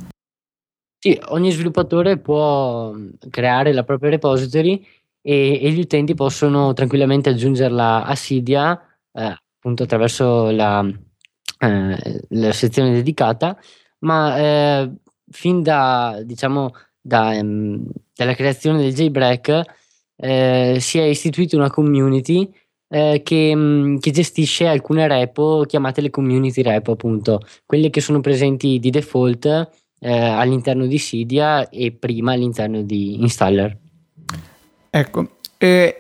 Sì, 0.98 1.16
ogni 1.28 1.52
sviluppatore 1.52 2.18
può 2.18 2.92
creare 3.30 3.72
la 3.72 3.84
propria 3.84 4.10
repository 4.10 4.84
e, 5.22 5.60
e 5.62 5.72
gli 5.72 5.80
utenti 5.80 6.14
possono 6.14 6.74
tranquillamente 6.74 7.30
aggiungerla 7.30 8.06
a 8.06 8.14
Cydia, 8.16 8.80
eh, 9.14 9.38
appunto 9.58 9.84
attraverso 9.84 10.50
la, 10.52 10.86
eh, 11.60 12.22
la 12.30 12.52
sezione 12.52 12.92
dedicata, 12.92 13.58
ma 14.00 14.38
eh, 14.38 14.92
fin 15.30 15.62
da, 15.62 16.22
diciamo, 16.24 16.72
da, 17.00 17.30
um, 17.40 17.86
dalla 18.14 18.34
creazione 18.36 18.80
del 18.82 18.94
jailbreak 18.94 19.62
eh, 20.18 20.78
si 20.80 21.00
è 21.00 21.04
istituita 21.04 21.56
una 21.58 21.70
community 21.70 22.52
eh, 22.88 23.22
che, 23.24 23.52
um, 23.56 24.00
che, 24.00 24.12
gestisce 24.12 24.68
alcune 24.68 25.08
repo 25.08 25.64
chiamate 25.68 26.02
le 26.02 26.10
community 26.10 26.62
repo, 26.62 26.92
appunto, 26.94 27.42
quelle 27.66 27.90
che 27.90 28.02
sono 28.02 28.20
presenti 28.20 28.80
di 28.80 28.90
default 28.90 29.46
eh, 30.00 30.12
all'interno 30.12 30.86
di 30.86 30.98
Cydia 30.98 31.70
e 31.70 31.92
prima 31.92 32.34
all'interno 32.34 32.82
di 32.82 33.22
Installer. 33.22 33.78
Ecco, 34.94 35.38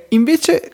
invece 0.09 0.71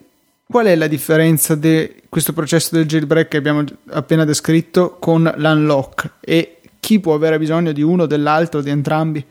qual 0.49 0.65
è 0.65 0.75
la 0.75 0.87
differenza 0.87 1.55
di 1.55 2.03
questo 2.09 2.33
processo 2.33 2.75
del 2.75 2.87
jailbreak 2.87 3.27
che 3.27 3.37
abbiamo 3.37 3.63
appena 3.89 4.25
descritto 4.25 4.97
con 4.97 5.31
l'unlock 5.35 6.15
e 6.21 6.61
chi 6.79 6.99
può 6.99 7.13
avere 7.13 7.37
bisogno 7.37 7.71
di 7.73 7.83
uno, 7.83 8.07
dell'altro, 8.07 8.61
di 8.61 8.71
entrambi? 8.71 9.23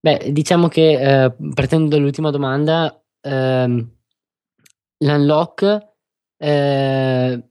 Beh, 0.00 0.30
diciamo 0.32 0.66
che 0.66 1.24
eh, 1.24 1.32
partendo 1.54 1.88
dall'ultima 1.94 2.30
domanda, 2.30 3.00
ehm, 3.20 3.90
l'unlock 4.98 5.88
eh, 6.38 7.42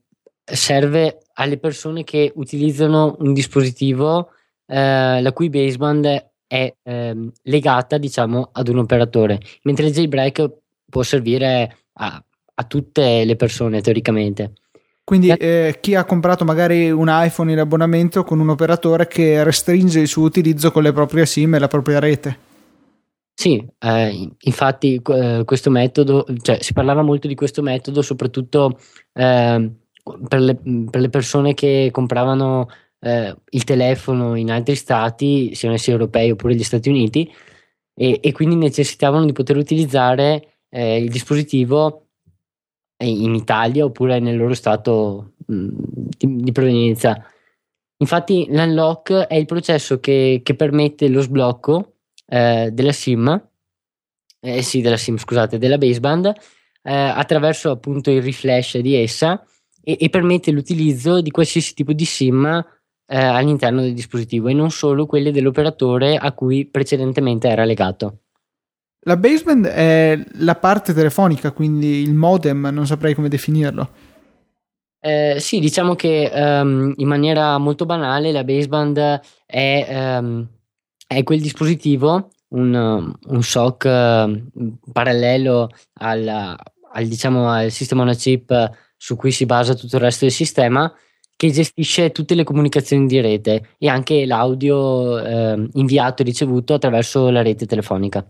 serve 0.44 1.18
alle 1.34 1.58
persone 1.58 2.04
che 2.04 2.30
utilizzano 2.34 3.16
un 3.20 3.32
dispositivo 3.32 4.32
eh, 4.66 5.22
la 5.22 5.32
cui 5.32 5.48
baseband 5.48 6.31
è 6.52 6.70
ehm, 6.82 7.32
legata, 7.44 7.96
diciamo, 7.96 8.50
ad 8.52 8.68
un 8.68 8.80
operatore, 8.80 9.40
mentre 9.62 9.86
il 9.86 9.94
jailbreak 9.94 10.50
può 10.86 11.02
servire 11.02 11.76
a, 11.94 12.22
a 12.54 12.64
tutte 12.64 13.24
le 13.24 13.36
persone 13.36 13.80
teoricamente. 13.80 14.52
Quindi 15.02 15.30
eh, 15.30 15.78
chi 15.80 15.94
ha 15.94 16.04
comprato 16.04 16.44
magari 16.44 16.90
un 16.90 17.06
iPhone 17.08 17.52
in 17.52 17.58
abbonamento 17.58 18.22
con 18.22 18.38
un 18.38 18.50
operatore 18.50 19.06
che 19.06 19.42
restringe 19.42 20.00
il 20.00 20.08
suo 20.08 20.24
utilizzo 20.24 20.70
con 20.70 20.82
le 20.82 20.92
proprie 20.92 21.24
SIM 21.24 21.54
e 21.54 21.58
la 21.58 21.68
propria 21.68 21.98
rete. 21.98 22.38
Sì, 23.32 23.66
eh, 23.78 24.30
infatti 24.40 25.00
eh, 25.02 25.42
questo 25.46 25.70
metodo, 25.70 26.26
cioè 26.42 26.58
si 26.60 26.74
parlava 26.74 27.00
molto 27.00 27.28
di 27.28 27.34
questo 27.34 27.62
metodo 27.62 28.02
soprattutto 28.02 28.78
eh, 29.14 29.72
per 30.28 30.40
le, 30.40 30.54
per, 30.90 31.00
le, 31.00 31.08
persone 31.08 31.54
che 31.54 31.88
compravano 31.90 32.68
eh, 33.02 33.36
il 33.50 33.64
telefono 33.64 34.36
in 34.36 34.50
altri 34.50 34.76
stati, 34.76 35.54
siano 35.54 35.74
essi 35.74 35.90
europei 35.90 36.30
oppure 36.30 36.54
gli 36.54 36.62
Stati 36.62 36.88
Uniti, 36.88 37.30
e, 37.94 38.20
e 38.22 38.32
quindi 38.32 38.56
necessitavano 38.56 39.26
di 39.26 39.32
poter 39.32 39.56
utilizzare 39.56 40.60
eh, 40.70 40.96
il 40.98 41.10
dispositivo 41.10 42.06
in 43.02 43.34
Italia 43.34 43.84
oppure 43.84 44.20
nel 44.20 44.36
loro 44.36 44.54
stato 44.54 45.32
mh, 45.46 45.68
di, 46.16 46.36
di, 46.36 46.52
provenienza. 46.52 47.20
Infatti 47.96 48.46
l'unlock 48.48 49.12
è 49.12 49.34
il 49.34 49.46
processo 49.46 49.98
che, 49.98 50.40
che 50.44 50.54
permette 50.54 51.08
lo 51.08 51.20
sblocco 51.20 51.96
eh, 52.26 52.70
della 52.72 52.92
SIM, 52.92 53.48
eh, 54.40 54.62
sì, 54.62 54.80
della 54.80 54.96
SIM, 54.96 55.16
scusate, 55.16 55.58
della 55.58 55.78
baseband 55.78 56.26
eh, 56.26 56.92
attraverso 56.92 57.70
appunto 57.70 58.10
il 58.10 58.22
reflash 58.22 58.78
di 58.78 58.94
essa 58.94 59.44
e, 59.82 59.96
e, 60.00 60.08
permette 60.08 60.50
l'utilizzo 60.50 61.20
di 61.20 61.30
qualsiasi 61.30 61.74
tipo 61.74 61.92
di 61.92 62.04
SIM 62.04 62.64
eh, 63.12 63.18
all'interno 63.18 63.82
del 63.82 63.92
dispositivo 63.92 64.48
e 64.48 64.54
non 64.54 64.70
solo 64.70 65.04
quelle 65.04 65.32
dell'operatore 65.32 66.16
a 66.16 66.32
cui 66.32 66.64
precedentemente 66.64 67.46
era 67.46 67.64
legato. 67.64 68.20
La 69.00 69.18
baseband 69.18 69.66
è 69.66 70.18
la 70.36 70.54
parte 70.54 70.94
telefonica, 70.94 71.50
quindi 71.50 72.00
il 72.00 72.14
modem, 72.14 72.70
non 72.72 72.86
saprei 72.86 73.14
come 73.14 73.28
definirlo. 73.28 73.90
Eh, 74.98 75.36
sì, 75.40 75.58
diciamo 75.58 75.94
che 75.94 76.30
um, 76.32 76.94
in 76.96 77.08
maniera 77.08 77.58
molto 77.58 77.84
banale 77.84 78.32
la 78.32 78.44
baseband 78.44 79.20
è, 79.44 80.18
um, 80.18 80.46
è 81.06 81.22
quel 81.24 81.40
dispositivo, 81.40 82.30
un, 82.50 83.12
un 83.26 83.42
SOC 83.42 83.84
uh, 83.84 84.78
parallelo 84.90 85.68
al, 85.94 86.56
al, 86.92 87.06
diciamo, 87.06 87.50
al 87.50 87.70
sistema 87.70 88.02
on 88.02 88.14
chip 88.14 88.70
su 88.96 89.16
cui 89.16 89.32
si 89.32 89.44
basa 89.44 89.74
tutto 89.74 89.96
il 89.96 90.02
resto 90.02 90.24
del 90.24 90.32
sistema, 90.32 90.90
che 91.42 91.50
gestisce 91.50 92.12
tutte 92.12 92.36
le 92.36 92.44
comunicazioni 92.44 93.08
di 93.08 93.20
rete 93.20 93.70
e 93.76 93.88
anche 93.88 94.26
l'audio 94.26 95.18
eh, 95.18 95.68
inviato 95.72 96.22
e 96.22 96.24
ricevuto 96.24 96.74
attraverso 96.74 97.30
la 97.30 97.42
rete 97.42 97.66
telefonica. 97.66 98.24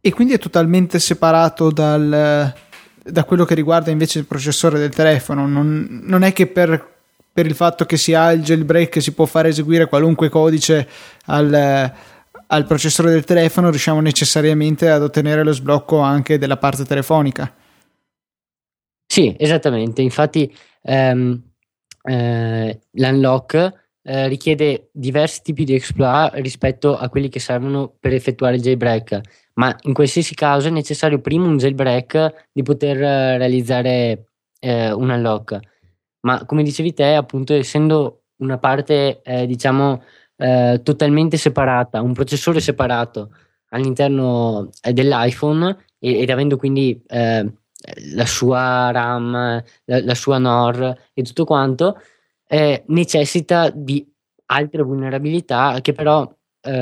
E 0.00 0.12
quindi 0.14 0.32
è 0.32 0.38
totalmente 0.38 0.98
separato 0.98 1.70
dal, 1.70 2.54
da 3.02 3.24
quello 3.24 3.44
che 3.44 3.54
riguarda 3.54 3.90
invece 3.90 4.18
il 4.18 4.24
processore 4.24 4.78
del 4.78 4.94
telefono. 4.94 5.46
Non, 5.46 6.04
non 6.04 6.22
è 6.22 6.32
che 6.32 6.46
per, 6.46 6.90
per, 7.30 7.44
il 7.44 7.54
fatto 7.54 7.84
che 7.84 7.98
si 7.98 8.14
ha 8.14 8.32
il 8.32 8.42
jailbreak 8.42 9.02
si 9.02 9.12
può 9.12 9.26
fare 9.26 9.50
eseguire 9.50 9.88
qualunque 9.88 10.30
codice 10.30 10.88
al, 11.26 11.92
al 12.46 12.64
processore 12.64 13.10
del 13.10 13.24
telefono, 13.24 13.68
riusciamo 13.68 14.00
necessariamente 14.00 14.88
ad 14.88 15.02
ottenere 15.02 15.44
lo 15.44 15.52
sblocco 15.52 15.98
anche 15.98 16.38
della 16.38 16.56
parte 16.56 16.86
telefonica. 16.86 17.54
Sì, 19.06 19.36
esattamente. 19.38 20.00
Infatti, 20.00 20.50
ehm, 20.80 21.42
eh, 22.08 22.80
l'unlock 22.92 23.72
eh, 24.02 24.28
richiede 24.28 24.88
diversi 24.92 25.42
tipi 25.42 25.64
di 25.64 25.74
exploit 25.74 26.32
rispetto 26.34 26.96
a 26.96 27.08
quelli 27.08 27.28
che 27.28 27.40
servono 27.40 27.94
per 28.00 28.14
effettuare 28.14 28.56
il 28.56 28.62
jailbreak 28.62 29.20
ma 29.58 29.76
in 29.82 29.92
qualsiasi 29.92 30.34
caso 30.34 30.68
è 30.68 30.70
necessario 30.70 31.20
prima 31.20 31.46
un 31.46 31.58
jailbreak 31.58 32.48
di 32.52 32.62
poter 32.62 33.02
eh, 33.02 33.38
realizzare 33.38 34.28
eh, 34.60 34.92
un 34.92 35.10
unlock. 35.10 35.58
Ma 36.20 36.44
come 36.46 36.62
dicevi 36.62 36.94
te, 36.94 37.14
appunto, 37.14 37.54
essendo 37.54 38.22
una 38.38 38.58
parte, 38.58 39.20
eh, 39.22 39.46
diciamo, 39.46 40.02
totalmente 40.38 41.36
separata, 41.36 42.00
un 42.00 42.12
processore 42.12 42.60
separato 42.60 43.30
all'interno 43.70 44.70
dell'iPhone 44.80 45.76
ed, 45.98 46.14
ed 46.14 46.30
avendo 46.30 46.56
quindi 46.56 47.02
eh, 47.08 47.52
la 48.14 48.26
sua 48.26 48.90
RAM, 48.90 49.32
la, 49.84 50.04
la, 50.04 50.14
sua 50.14 50.38
NOR 50.38 50.96
e 51.14 51.22
tutto 51.22 51.44
quanto, 51.44 52.00
necessita 52.86 53.70
di 53.70 54.06
altre 54.46 54.82
vulnerabilità 54.82 55.78
che 55.82 55.92
però 55.92 56.30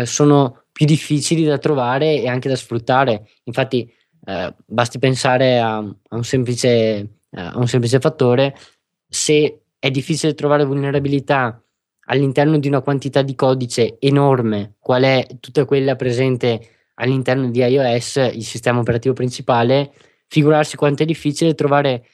sono 0.05 0.67
più 0.73 0.85
difficili 0.87 1.45
da 1.45 1.59
trovare 1.59 2.21
e 2.21 2.29
anche 2.29 2.49
da 2.49 2.57
sfruttare. 2.57 3.29
Infatti, 3.45 3.91
eh, 4.27 4.55
basti 4.67 4.99
pensare 4.99 5.59
a, 5.59 5.77
a, 5.77 6.17
un 6.17 6.25
semplice, 6.25 6.69
eh, 6.69 7.09
a, 7.31 7.57
un 7.57 7.69
semplice, 7.69 8.01
fattore: 8.01 8.55
se 9.09 9.63
è 9.79 9.91
difficile 9.91 10.35
trovare 10.35 10.65
vulnerabilità 10.65 11.63
all'interno 12.09 12.59
di 12.59 12.69
una 12.69 12.81
quantità 12.81 13.23
di 13.23 13.35
codice 13.35 13.97
enorme, 14.01 14.75
qual 14.81 15.05
è 15.05 15.27
tutta 15.41 15.65
quella 15.65 15.97
presente 15.97 16.91
all'interno 16.95 17.51
di 17.51 17.61
iOS, 17.61 18.17
il 18.35 18.45
sistema 18.45 18.81
operativo 18.81 19.15
principale, 19.15 19.93
figurarsi 20.29 20.77
quanto 20.77 21.03
è 21.03 21.07
difficile 21.07 21.55
trovare 21.55 22.07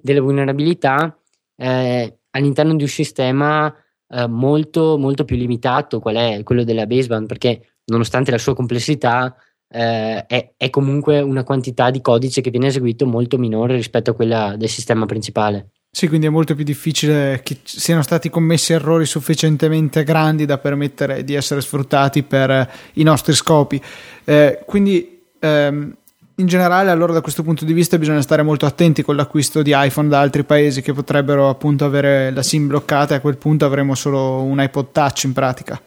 delle 0.00 0.20
vulnerabilità 0.20 1.18
eh, 1.56 2.18
all'interno 2.30 2.74
di 2.74 2.82
un 2.82 2.88
sistema 2.88 3.74
eh, 4.08 4.26
molto, 4.26 4.96
molto 4.98 5.24
più 5.24 5.36
limitato, 5.36 6.00
qual 6.00 6.16
è 6.16 6.42
quello 6.42 6.64
della 6.64 6.86
baseband, 6.86 7.26
perché 7.26 7.78
nonostante 7.86 8.30
la 8.30 8.38
sua 8.38 8.54
complessità, 8.54 9.34
eh, 9.70 10.24
è, 10.26 10.52
è, 10.56 10.70
comunque 10.70 11.20
una 11.20 11.44
quantità 11.44 11.90
di 11.90 12.00
codice 12.00 12.40
che 12.40 12.50
viene 12.50 12.68
eseguito 12.68 13.06
molto 13.06 13.36
minore 13.36 13.74
rispetto 13.74 14.10
a 14.10 14.14
quella 14.14 14.54
del 14.56 14.68
sistema 14.68 15.04
principale. 15.06 15.70
Sì, 15.90 16.06
quindi 16.06 16.26
è 16.26 16.30
molto 16.30 16.54
più 16.54 16.64
difficile 16.64 17.40
che 17.42 17.58
siano 17.64 18.02
stati 18.02 18.28
commessi 18.28 18.72
errori 18.72 19.06
sufficientemente 19.06 20.04
grandi 20.04 20.44
da 20.44 20.58
permettere 20.58 21.24
di 21.24 21.34
essere 21.34 21.60
sfruttati 21.60 22.22
per 22.22 22.70
i 22.94 23.02
nostri 23.02 23.32
scopi. 23.34 23.80
Eh, 24.24 24.62
quindi 24.66 25.22
ehm, 25.38 25.96
in 26.38 26.46
generale, 26.46 26.90
allora, 26.90 27.12
da 27.12 27.20
questo 27.20 27.42
punto 27.42 27.64
di 27.64 27.72
vista, 27.72 27.98
bisogna 27.98 28.22
stare 28.22 28.42
molto 28.42 28.64
attenti 28.64 29.02
con 29.02 29.16
l'acquisto 29.16 29.62
di 29.62 29.72
iPhone 29.74 30.08
da 30.08 30.20
altri 30.20 30.44
paesi 30.44 30.82
che 30.82 30.92
potrebbero 30.92 31.48
appunto 31.48 31.84
avere 31.84 32.30
la 32.30 32.42
SIM 32.42 32.68
bloccata 32.68 33.14
e 33.14 33.16
a 33.16 33.20
quel 33.20 33.36
punto 33.36 33.64
avremo 33.64 33.94
solo 33.94 34.42
un 34.42 34.60
iPod 34.60 34.92
Touch 34.92 35.24
in 35.24 35.32
pratica. 35.32 35.80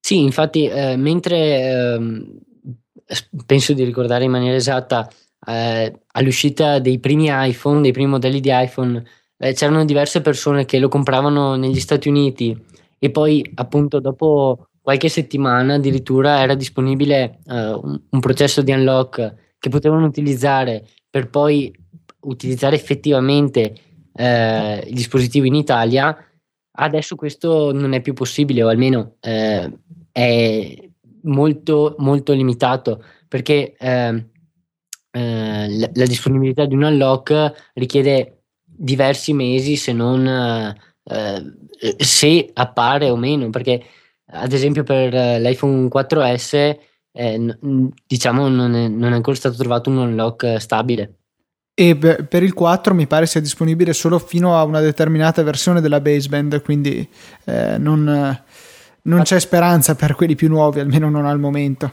Sì, 0.00 0.20
infatti, 0.20 0.66
eh, 0.66 0.96
mentre 0.96 1.36
eh, 1.36 2.26
penso 3.46 3.72
di 3.74 3.84
ricordare 3.84 4.24
in 4.24 4.30
maniera 4.30 4.56
esatta, 4.56 5.08
eh, 5.46 6.00
all'uscita 6.12 6.78
dei 6.78 6.98
primi 6.98 7.28
iPhone, 7.30 7.82
dei 7.82 7.92
primi 7.92 8.08
modelli 8.08 8.40
di 8.40 8.50
iPhone, 8.52 9.02
eh, 9.36 9.52
c'erano 9.52 9.84
diverse 9.84 10.22
persone 10.22 10.64
che 10.64 10.78
lo 10.78 10.88
compravano 10.88 11.56
negli 11.56 11.80
Stati 11.80 12.08
Uniti 12.08 12.58
e 12.98 13.10
poi, 13.10 13.50
appunto, 13.56 14.00
dopo 14.00 14.68
qualche 14.84 15.08
settimana 15.08 15.76
addirittura 15.76 16.42
era 16.42 16.54
disponibile 16.54 17.38
eh, 17.46 17.72
un, 17.72 18.20
processo 18.20 18.60
di 18.60 18.70
unlock 18.70 19.54
che 19.58 19.70
potevano 19.70 20.04
utilizzare 20.04 20.86
per 21.08 21.30
poi 21.30 21.74
utilizzare 22.24 22.76
effettivamente 22.76 23.74
eh, 24.14 24.84
il 24.86 24.94
dispositivo 24.94 25.46
in 25.46 25.54
Italia. 25.54 26.14
Adesso 26.72 27.16
questo 27.16 27.72
non 27.72 27.94
è 27.94 28.02
più 28.02 28.12
possibile, 28.12 28.62
o 28.62 28.68
almeno 28.68 29.16
eh, 29.20 29.72
è 30.12 30.88
molto, 31.22 31.94
molto 31.96 32.34
limitato, 32.34 33.02
perché 33.26 33.74
eh, 33.78 34.26
eh, 35.12 35.78
la, 35.78 35.90
la, 35.94 36.04
disponibilità 36.04 36.66
di 36.66 36.74
un 36.74 36.82
unlock 36.82 37.70
richiede 37.72 38.42
diversi 38.62 39.32
mesi, 39.32 39.76
se 39.76 39.94
non 39.94 40.26
eh, 40.26 41.54
se 41.96 42.50
appare 42.52 43.08
o 43.08 43.16
meno, 43.16 43.48
perché 43.48 43.82
ad 44.26 44.52
esempio 44.52 44.82
per 44.82 45.12
l'iPhone 45.12 45.88
4S 45.88 46.76
eh, 47.16 47.58
diciamo 48.06 48.48
non 48.48 48.74
è, 48.74 48.88
non 48.88 49.12
è 49.12 49.14
ancora 49.14 49.36
stato 49.36 49.56
trovato 49.56 49.90
un 49.90 49.98
unlock 49.98 50.60
stabile. 50.60 51.14
E 51.76 51.96
per 51.96 52.42
il 52.44 52.54
4 52.54 52.94
mi 52.94 53.08
pare 53.08 53.26
sia 53.26 53.40
disponibile 53.40 53.92
solo 53.92 54.20
fino 54.20 54.56
a 54.56 54.62
una 54.62 54.80
determinata 54.80 55.42
versione 55.42 55.80
della 55.80 56.00
baseband, 56.00 56.62
quindi 56.62 57.06
eh, 57.46 57.78
non, 57.78 58.40
non, 59.02 59.22
c'è 59.22 59.40
speranza 59.40 59.96
per 59.96 60.14
quelli 60.14 60.36
più 60.36 60.48
nuovi, 60.48 60.78
almeno 60.78 61.10
non 61.10 61.26
al 61.26 61.40
momento. 61.40 61.90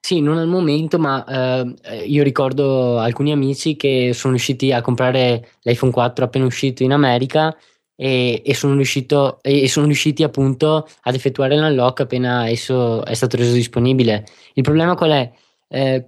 Sì, 0.00 0.20
non 0.20 0.38
al 0.38 0.48
momento, 0.48 0.98
ma 0.98 1.24
eh, 1.24 2.04
io 2.04 2.24
ricordo 2.24 2.98
alcuni 2.98 3.30
amici 3.30 3.76
che 3.76 4.10
sono 4.12 4.32
riusciti 4.32 4.72
a 4.72 4.80
comprare 4.80 5.50
l'iPhone 5.62 5.92
4 5.92 6.24
appena 6.24 6.44
uscito 6.44 6.82
in 6.82 6.92
America 6.92 7.56
e, 7.94 8.42
e, 8.44 8.54
sono, 8.54 8.74
riuscito, 8.74 9.42
e 9.42 9.68
sono 9.68 9.86
riusciti 9.86 10.22
appunto 10.22 10.88
ad 11.02 11.14
effettuare 11.14 11.56
l'unlock 11.56 12.00
appena 12.00 12.48
esso 12.48 13.04
è 13.04 13.14
stato 13.14 13.36
reso 13.36 13.52
disponibile. 13.52 14.26
Il 14.54 14.62
problema 14.62 14.94
qual 14.94 15.10
è? 15.10 15.30
Eh, 15.68 16.06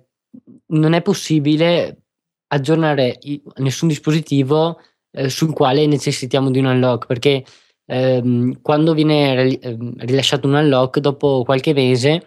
non 0.66 0.92
è 0.92 1.02
possibile 1.02 2.02
aggiornare 2.48 3.18
nessun 3.56 3.88
dispositivo 3.88 4.80
eh, 5.12 5.28
sul 5.28 5.52
quale 5.52 5.86
necessitiamo 5.86 6.50
di 6.50 6.58
un 6.58 6.66
unlock 6.66 7.06
perché 7.06 7.44
ehm, 7.86 8.60
quando 8.60 8.94
viene 8.94 9.58
ehm, 9.58 9.94
rilasciato 9.98 10.46
un 10.46 10.54
unlock 10.54 10.98
dopo 10.98 11.42
qualche 11.44 11.72
mese 11.72 12.26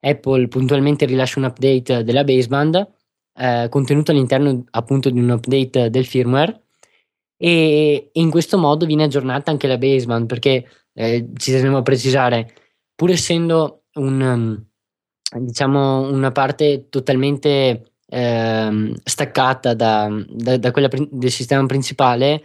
Apple 0.00 0.48
puntualmente 0.48 1.06
rilascia 1.06 1.38
un 1.38 1.46
update 1.46 2.04
della 2.04 2.24
baseband 2.24 2.88
eh, 3.34 3.66
contenuto 3.68 4.10
all'interno 4.10 4.64
appunto 4.70 5.10
di 5.10 5.18
un 5.18 5.30
update 5.30 5.90
del 5.90 6.06
firmware 6.06 6.67
e 7.38 8.10
in 8.12 8.30
questo 8.30 8.58
modo 8.58 8.84
viene 8.84 9.04
aggiornata 9.04 9.50
anche 9.50 9.66
la 9.66 9.78
baseband 9.78 10.26
perché 10.26 10.68
eh, 10.92 11.28
ci 11.36 11.52
teniamo 11.52 11.78
a 11.78 11.82
precisare 11.82 12.52
pur 12.94 13.10
essendo 13.10 13.84
un 13.94 14.66
diciamo 15.36 16.10
una 16.10 16.32
parte 16.32 16.88
totalmente 16.88 17.92
ehm, 18.08 18.94
staccata 19.04 19.74
da, 19.74 20.08
da, 20.28 20.56
da 20.56 20.70
quella 20.70 20.88
prin- 20.88 21.08
del 21.10 21.30
sistema 21.30 21.64
principale, 21.66 22.44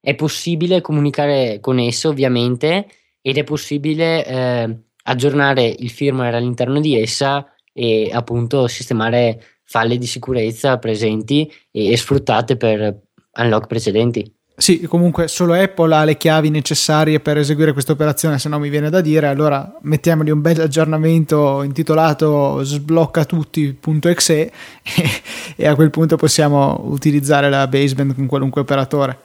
è 0.00 0.14
possibile 0.14 0.80
comunicare 0.80 1.58
con 1.60 1.78
esso 1.78 2.08
ovviamente 2.08 2.86
ed 3.20 3.36
è 3.36 3.44
possibile 3.44 4.24
eh, 4.24 4.78
aggiornare 5.04 5.66
il 5.66 5.90
firmware 5.90 6.36
all'interno 6.36 6.80
di 6.80 6.98
essa 6.98 7.46
e 7.72 8.10
appunto 8.12 8.66
sistemare 8.66 9.42
falle 9.64 9.98
di 9.98 10.06
sicurezza 10.06 10.78
presenti 10.78 11.50
e, 11.70 11.92
e 11.92 11.96
sfruttate 11.96 12.56
per 12.56 13.08
unlock 13.40 13.66
precedenti. 13.66 14.32
Sì, 14.60 14.82
comunque 14.82 15.26
solo 15.26 15.54
Apple 15.54 15.94
ha 15.94 16.04
le 16.04 16.18
chiavi 16.18 16.50
necessarie 16.50 17.18
per 17.20 17.38
eseguire 17.38 17.72
questa 17.72 17.92
operazione, 17.92 18.38
se 18.38 18.50
no 18.50 18.58
mi 18.58 18.68
viene 18.68 18.90
da 18.90 19.00
dire, 19.00 19.26
allora 19.28 19.78
mettiamogli 19.82 20.28
un 20.28 20.42
bel 20.42 20.60
aggiornamento 20.60 21.62
intitolato 21.62 22.62
sbloccatutti.exe 22.62 24.34
e, 24.36 24.52
e 25.56 25.66
a 25.66 25.74
quel 25.74 25.88
punto 25.88 26.16
possiamo 26.16 26.78
utilizzare 26.84 27.48
la 27.48 27.66
baseband 27.68 28.14
con 28.14 28.26
qualunque 28.26 28.60
operatore. 28.60 29.18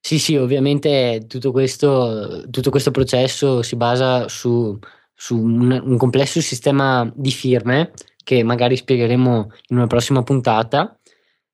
Sì, 0.00 0.20
sì, 0.20 0.36
ovviamente 0.36 1.24
tutto 1.28 1.50
questo, 1.50 2.44
tutto 2.48 2.70
questo 2.70 2.92
processo 2.92 3.62
si 3.62 3.74
basa 3.74 4.28
su, 4.28 4.78
su 5.12 5.36
un, 5.38 5.80
un 5.84 5.96
complesso 5.96 6.40
sistema 6.40 7.10
di 7.14 7.32
firme 7.32 7.90
che 8.22 8.44
magari 8.44 8.76
spiegheremo 8.76 9.50
in 9.68 9.76
una 9.76 9.86
prossima 9.88 10.22
puntata. 10.22 10.96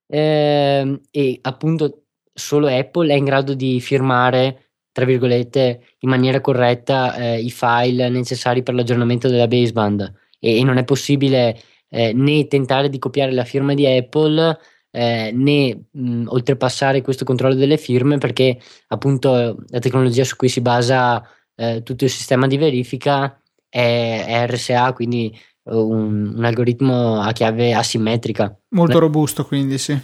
Eh, 0.08 1.00
e 1.10 1.38
appunto 1.42 2.04
solo 2.32 2.66
Apple 2.68 3.12
è 3.12 3.16
in 3.16 3.24
grado 3.24 3.54
di 3.54 3.80
firmare, 3.80 4.70
tra 4.92 5.04
virgolette, 5.04 5.96
in 6.00 6.08
maniera 6.08 6.40
corretta 6.40 7.14
eh, 7.14 7.40
i 7.40 7.50
file 7.50 8.08
necessari 8.08 8.62
per 8.62 8.74
l'aggiornamento 8.74 9.28
della 9.28 9.46
baseband. 9.46 10.12
E, 10.40 10.58
e 10.58 10.64
non 10.64 10.78
è 10.78 10.84
possibile 10.84 11.60
eh, 11.90 12.12
né 12.12 12.46
tentare 12.46 12.88
di 12.88 12.98
copiare 12.98 13.32
la 13.32 13.44
firma 13.44 13.74
di 13.74 13.86
Apple 13.86 14.58
eh, 14.90 15.30
né 15.32 15.86
mh, 15.90 16.24
oltrepassare 16.28 17.02
questo 17.02 17.24
controllo 17.24 17.54
delle 17.54 17.76
firme 17.76 18.18
perché 18.18 18.58
appunto 18.88 19.56
la 19.68 19.78
tecnologia 19.78 20.24
su 20.24 20.36
cui 20.36 20.48
si 20.48 20.60
basa 20.60 21.22
eh, 21.54 21.82
tutto 21.82 22.04
il 22.04 22.10
sistema 22.10 22.46
di 22.46 22.56
verifica 22.56 23.40
è 23.68 24.46
RSA, 24.48 24.92
quindi 24.94 25.36
un, 25.68 26.34
un 26.36 26.44
algoritmo 26.44 27.20
a 27.20 27.32
chiave 27.32 27.74
asimmetrica. 27.74 28.56
Molto 28.70 28.98
robusto, 28.98 29.44
quindi 29.44 29.78
sì. 29.78 29.98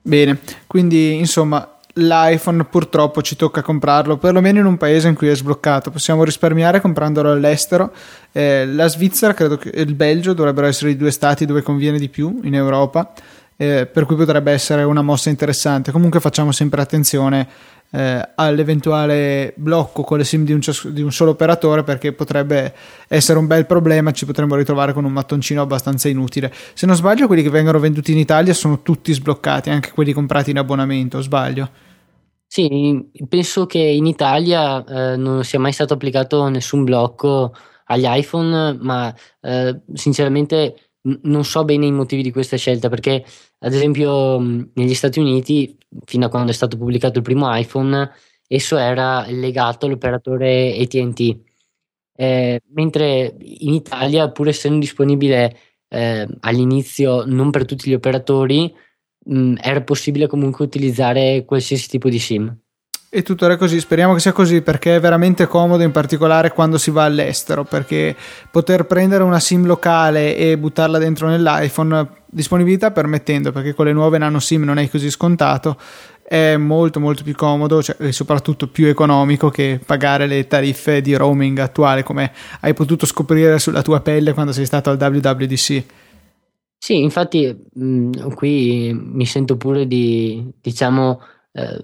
Bene, 0.00 0.38
quindi 0.66 1.16
insomma 1.16 1.78
l'iPhone 1.94 2.64
purtroppo 2.64 3.22
ci 3.22 3.36
tocca 3.36 3.62
comprarlo, 3.62 4.16
perlomeno 4.16 4.58
in 4.60 4.66
un 4.66 4.76
paese 4.76 5.08
in 5.08 5.14
cui 5.14 5.28
è 5.28 5.34
sbloccato. 5.34 5.90
Possiamo 5.90 6.24
risparmiare 6.24 6.80
comprandolo 6.80 7.32
all'estero. 7.32 7.92
Eh, 8.32 8.66
la 8.66 8.88
Svizzera, 8.88 9.34
credo 9.34 9.56
che 9.56 9.70
il 9.74 9.94
Belgio 9.94 10.32
dovrebbero 10.32 10.66
essere 10.66 10.90
i 10.90 10.96
due 10.96 11.10
stati 11.10 11.44
dove 11.44 11.62
conviene 11.62 11.98
di 11.98 12.08
più 12.08 12.40
in 12.44 12.54
Europa, 12.54 13.12
eh, 13.56 13.86
per 13.86 14.06
cui 14.06 14.16
potrebbe 14.16 14.52
essere 14.52 14.82
una 14.84 15.02
mossa 15.02 15.28
interessante. 15.28 15.90
Comunque 15.90 16.20
facciamo 16.20 16.52
sempre 16.52 16.80
attenzione 16.80 17.48
eh, 17.90 18.28
all'eventuale 18.34 19.54
blocco 19.56 20.02
con 20.02 20.18
le 20.18 20.24
SIM 20.24 20.44
di 20.44 20.52
un, 20.52 20.60
di 20.92 21.02
un, 21.02 21.10
solo 21.10 21.30
operatore 21.30 21.84
perché 21.84 22.12
potrebbe 22.12 22.74
essere 23.08 23.38
un 23.38 23.46
bel 23.46 23.66
problema, 23.66 24.10
ci 24.10 24.26
potremmo 24.26 24.56
ritrovare 24.56 24.92
con 24.92 25.04
un 25.04 25.12
mattoncino 25.12 25.62
abbastanza 25.62 26.08
inutile. 26.08 26.52
Se 26.74 26.86
non 26.86 26.96
sbaglio 26.96 27.26
quelli 27.26 27.42
che 27.42 27.50
vengono 27.50 27.78
venduti 27.78 28.12
in 28.12 28.18
Italia 28.18 28.52
sono 28.52 28.82
tutti 28.82 29.12
sbloccati, 29.12 29.70
anche 29.70 29.92
quelli 29.92 30.12
comprati 30.12 30.50
in 30.50 30.58
abbonamento, 30.58 31.20
sbaglio? 31.20 31.70
Sì, 32.46 33.10
penso 33.28 33.66
che 33.66 33.78
in 33.78 34.06
Italia 34.06 34.82
eh, 34.84 35.16
non 35.16 35.44
sia 35.44 35.58
mai 35.58 35.72
stato 35.72 35.94
applicato 35.94 36.48
nessun 36.48 36.84
blocco 36.84 37.52
agli 37.84 38.06
iPhone, 38.06 38.78
ma 38.80 39.14
eh, 39.40 39.80
sinceramente 39.92 40.87
non 41.22 41.44
so 41.44 41.64
bene 41.64 41.86
i 41.86 41.92
motivi 41.92 42.22
di 42.22 42.32
questa 42.32 42.56
scelta 42.56 42.88
perché 42.88 43.24
ad 43.60 43.72
esempio 43.72 44.38
negli 44.38 44.94
Stati 44.94 45.18
Uniti 45.20 45.76
fino 46.04 46.26
a 46.26 46.28
quando 46.28 46.50
è 46.50 46.54
stato 46.54 46.76
pubblicato 46.76 47.18
il 47.18 47.24
primo 47.24 47.54
iPhone 47.54 48.10
esso 48.46 48.76
era 48.76 49.24
legato 49.28 49.86
all'operatore 49.86 50.76
AT&T 50.78 51.40
eh, 52.16 52.60
mentre 52.74 53.36
in 53.38 53.74
Italia 53.74 54.30
pur 54.30 54.48
essendo 54.48 54.78
disponibile 54.80 55.56
eh, 55.88 56.26
all'inizio 56.40 57.24
non 57.24 57.50
per 57.50 57.64
tutti 57.64 57.88
gli 57.90 57.94
operatori 57.94 58.74
mh, 59.26 59.54
era 59.60 59.82
possibile 59.82 60.26
comunque 60.26 60.64
utilizzare 60.64 61.44
qualsiasi 61.44 61.88
tipo 61.88 62.08
di 62.08 62.18
SIM 62.18 62.56
e 63.10 63.22
tuttora 63.22 63.54
è 63.54 63.56
così, 63.56 63.80
speriamo 63.80 64.12
che 64.12 64.20
sia 64.20 64.32
così 64.32 64.60
perché 64.60 64.96
è 64.96 65.00
veramente 65.00 65.46
comodo 65.46 65.82
in 65.82 65.92
particolare 65.92 66.52
quando 66.52 66.76
si 66.76 66.90
va 66.90 67.04
all'estero 67.04 67.64
perché 67.64 68.14
poter 68.50 68.84
prendere 68.84 69.22
una 69.22 69.40
SIM 69.40 69.64
locale 69.64 70.36
e 70.36 70.58
buttarla 70.58 70.98
dentro 70.98 71.26
nell'iPhone, 71.26 72.06
disponibilità 72.26 72.90
permettendo 72.90 73.50
perché 73.50 73.72
con 73.72 73.86
le 73.86 73.94
nuove 73.94 74.18
nano 74.18 74.40
SIM 74.40 74.62
non 74.64 74.76
è 74.76 74.90
così 74.90 75.10
scontato, 75.10 75.78
è 76.22 76.58
molto 76.58 77.00
molto 77.00 77.22
più 77.22 77.34
comodo 77.34 77.82
cioè, 77.82 77.96
e 77.98 78.12
soprattutto 78.12 78.68
più 78.68 78.86
economico 78.86 79.48
che 79.48 79.80
pagare 79.84 80.26
le 80.26 80.46
tariffe 80.46 81.00
di 81.00 81.14
roaming 81.14 81.58
attuale 81.60 82.02
come 82.02 82.30
hai 82.60 82.74
potuto 82.74 83.06
scoprire 83.06 83.58
sulla 83.58 83.80
tua 83.80 84.00
pelle 84.00 84.34
quando 84.34 84.52
sei 84.52 84.66
stato 84.66 84.90
al 84.90 84.98
WWDC. 85.00 85.84
Sì, 86.76 87.00
infatti 87.00 87.56
mh, 87.72 88.34
qui 88.34 88.92
mi 88.92 89.24
sento 89.24 89.56
pure 89.56 89.86
di, 89.86 90.46
diciamo, 90.60 91.20
eh, 91.52 91.80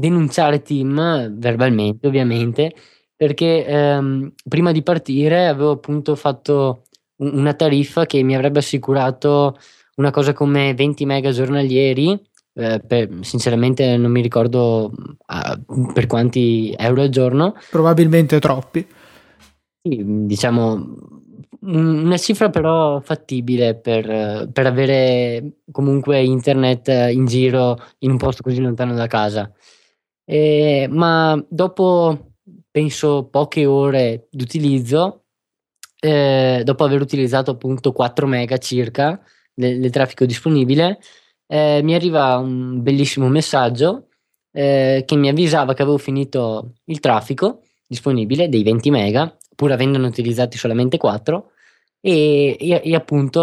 denunciare 0.00 0.62
Tim 0.62 1.36
verbalmente, 1.36 2.06
ovviamente, 2.06 2.74
perché 3.14 3.64
ehm, 3.66 4.32
prima 4.48 4.72
di 4.72 4.82
partire 4.82 5.46
avevo 5.46 5.72
appunto 5.72 6.16
fatto 6.16 6.84
una 7.18 7.54
tariffa 7.54 8.06
che 8.06 8.22
mi 8.22 8.34
avrebbe 8.34 8.60
assicurato 8.60 9.58
una 9.96 10.10
cosa 10.10 10.32
come 10.32 10.74
20 10.74 11.04
mega 11.04 11.30
giornalieri. 11.30 12.18
Eh, 12.52 12.80
per, 12.84 13.08
sinceramente 13.20 13.96
non 13.96 14.10
mi 14.10 14.20
ricordo 14.20 14.90
uh, 14.92 15.92
per 15.92 16.06
quanti 16.06 16.74
euro 16.76 17.02
al 17.02 17.08
giorno. 17.10 17.54
Probabilmente 17.70 18.40
troppi. 18.40 18.86
Sì, 19.82 20.02
diciamo 20.04 21.18
una 21.62 22.16
cifra 22.16 22.48
però 22.48 23.00
fattibile 23.00 23.74
per, 23.74 24.48
per, 24.50 24.66
avere 24.66 25.58
comunque 25.70 26.22
internet 26.22 26.88
in 26.88 27.26
giro 27.26 27.76
in 27.98 28.12
un 28.12 28.16
posto 28.16 28.42
così 28.42 28.60
lontano 28.60 28.94
da 28.94 29.06
casa. 29.06 29.50
E, 30.32 30.86
ma 30.88 31.44
dopo 31.48 32.34
penso 32.70 33.26
poche 33.28 33.66
ore 33.66 34.28
di 34.30 34.44
utilizzo, 34.44 35.24
eh, 35.98 36.62
dopo 36.64 36.84
aver 36.84 37.00
utilizzato 37.00 37.50
appunto 37.50 37.90
4 37.90 38.28
mega 38.28 38.56
circa 38.58 39.20
del, 39.52 39.80
del 39.80 39.90
traffico 39.90 40.24
disponibile, 40.26 41.00
eh, 41.48 41.80
mi 41.82 41.94
arriva 41.96 42.36
un 42.36 42.80
bellissimo 42.80 43.26
messaggio 43.26 44.06
eh, 44.52 45.02
che 45.04 45.16
mi 45.16 45.28
avvisava 45.28 45.74
che 45.74 45.82
avevo 45.82 45.98
finito 45.98 46.74
il 46.84 47.00
traffico 47.00 47.62
disponibile 47.84 48.48
dei 48.48 48.62
20 48.62 48.90
mega 48.90 49.36
pur 49.56 49.72
avendone 49.72 50.06
utilizzati 50.06 50.56
solamente 50.56 50.96
4 50.96 51.50
e, 52.00 52.56
e, 52.60 52.82
e 52.84 52.94
appunto 52.94 53.40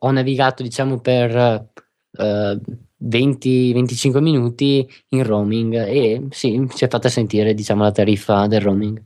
ho 0.00 0.10
navigato 0.10 0.64
diciamo 0.64 0.98
per 1.00 1.70
eh, 2.18 2.60
20-25 3.06 4.20
minuti 4.20 4.88
in 5.08 5.24
roaming 5.24 5.74
e 5.74 6.26
sì, 6.30 6.66
si 6.72 6.84
è 6.84 6.88
fatta 6.88 7.08
sentire 7.08 7.54
diciamo 7.54 7.82
la 7.82 7.92
tariffa 7.92 8.46
del 8.46 8.60
roaming. 8.60 9.02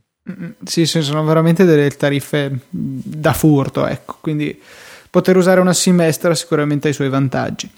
Sì, 0.65 0.85
sono 0.85 1.25
veramente 1.25 1.65
delle 1.65 1.89
tariffe 1.91 2.61
da 2.69 3.33
furto, 3.33 3.87
ecco, 3.87 4.19
quindi 4.21 4.61
poter 5.09 5.37
usare 5.37 5.61
una 5.61 5.73
SIM 5.73 6.07
sicuramente 6.11 6.89
ha 6.89 6.91
i 6.91 6.95
suoi 6.95 7.09
vantaggi. 7.09 7.71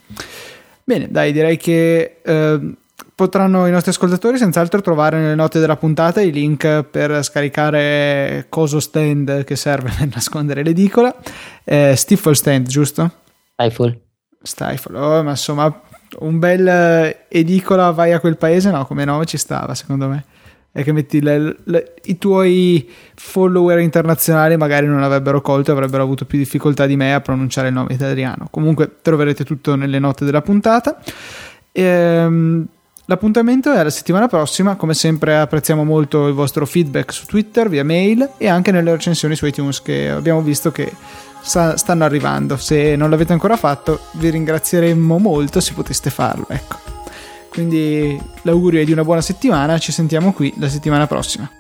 Bene, 0.83 1.09
dai, 1.09 1.33
direi 1.33 1.57
che 1.57 2.17
eh, 2.21 2.75
potranno 3.15 3.67
i 3.67 3.71
nostri 3.71 3.91
ascoltatori 3.93 4.39
senz'altro 4.39 4.81
trovare 4.81 5.19
nelle 5.19 5.37
note 5.37 5.61
della 5.61 5.77
puntata 5.77 6.21
i 6.21 6.33
link 6.33 6.83
per 6.85 7.23
scaricare 7.23 8.47
Coso 8.49 8.81
Stand 8.81 9.45
che 9.45 9.55
serve 9.55 9.93
per 9.97 10.09
nascondere 10.13 10.65
l'edicola. 10.65 11.15
Eh, 11.63 11.95
Stifle 11.95 12.35
Stand, 12.35 12.67
giusto? 12.67 13.11
Stifle. 13.53 14.01
Stifle, 14.43 14.99
oh, 14.99 15.23
ma 15.23 15.31
insomma 15.31 15.83
un 16.19 16.39
bel 16.39 17.17
edicola 17.29 17.91
vai 17.91 18.13
a 18.13 18.21
quel 18.21 18.37
paese, 18.37 18.71
no, 18.71 18.85
come 18.87 19.05
nome 19.05 19.25
ci 19.25 19.37
stava 19.37 19.75
secondo 19.75 20.09
me. 20.09 20.25
E 20.73 20.85
che 20.85 20.93
metti 20.93 21.21
le, 21.21 21.57
le, 21.65 21.95
i 22.05 22.17
tuoi 22.17 22.89
follower 23.15 23.81
internazionali 23.81 24.57
magari 24.57 24.87
non 24.87 25.03
avrebbero 25.03 25.41
colto, 25.41 25.73
avrebbero 25.73 26.03
avuto 26.03 26.25
più 26.25 26.39
difficoltà 26.39 26.87
di 26.87 26.97
me 26.97 27.13
a 27.13 27.21
pronunciare 27.21 27.69
il 27.69 27.75
nome 27.75 27.95
italiano. 27.95 28.47
Comunque 28.51 28.99
troverete 29.03 29.45
tutto 29.45 29.75
nelle 29.75 29.99
note 29.99 30.25
della 30.25 30.43
puntata. 30.43 31.01
Ehm 31.73 32.69
L'appuntamento 33.11 33.73
è 33.73 33.83
la 33.83 33.91
settimana 33.91 34.29
prossima, 34.29 34.77
come 34.77 34.95
sempre 34.95 35.37
apprezziamo 35.37 35.83
molto 35.83 36.29
il 36.29 36.33
vostro 36.33 36.65
feedback 36.65 37.13
su 37.13 37.27
Twitter, 37.27 37.69
via 37.69 37.83
mail 37.83 38.35
e 38.37 38.47
anche 38.47 38.71
nelle 38.71 38.93
recensioni 38.93 39.35
su 39.35 39.47
iTunes 39.47 39.83
che 39.83 40.09
abbiamo 40.09 40.43
visto 40.43 40.71
che 40.71 40.93
stanno 41.43 42.05
arrivando. 42.05 42.57
Se 42.57 42.97
non 42.97 43.11
l'avete 43.11 43.33
ancora 43.33 43.57
fatto 43.57 44.01
vi 44.13 44.31
ringrazieremmo 44.31 45.19
molto 45.19 45.61
se 45.61 45.73
poteste 45.75 46.11
farlo. 46.11 46.47
Ecco. 46.49 46.77
Quindi 47.51 48.21
l'augurio 48.43 48.81
è 48.81 48.85
di 48.85 48.93
una 48.93 49.05
buona 49.05 49.21
settimana, 49.21 49.79
ci 49.79 49.91
sentiamo 49.93 50.33
qui 50.33 50.55
la 50.59 50.69
settimana 50.69 51.07
prossima. 51.07 51.51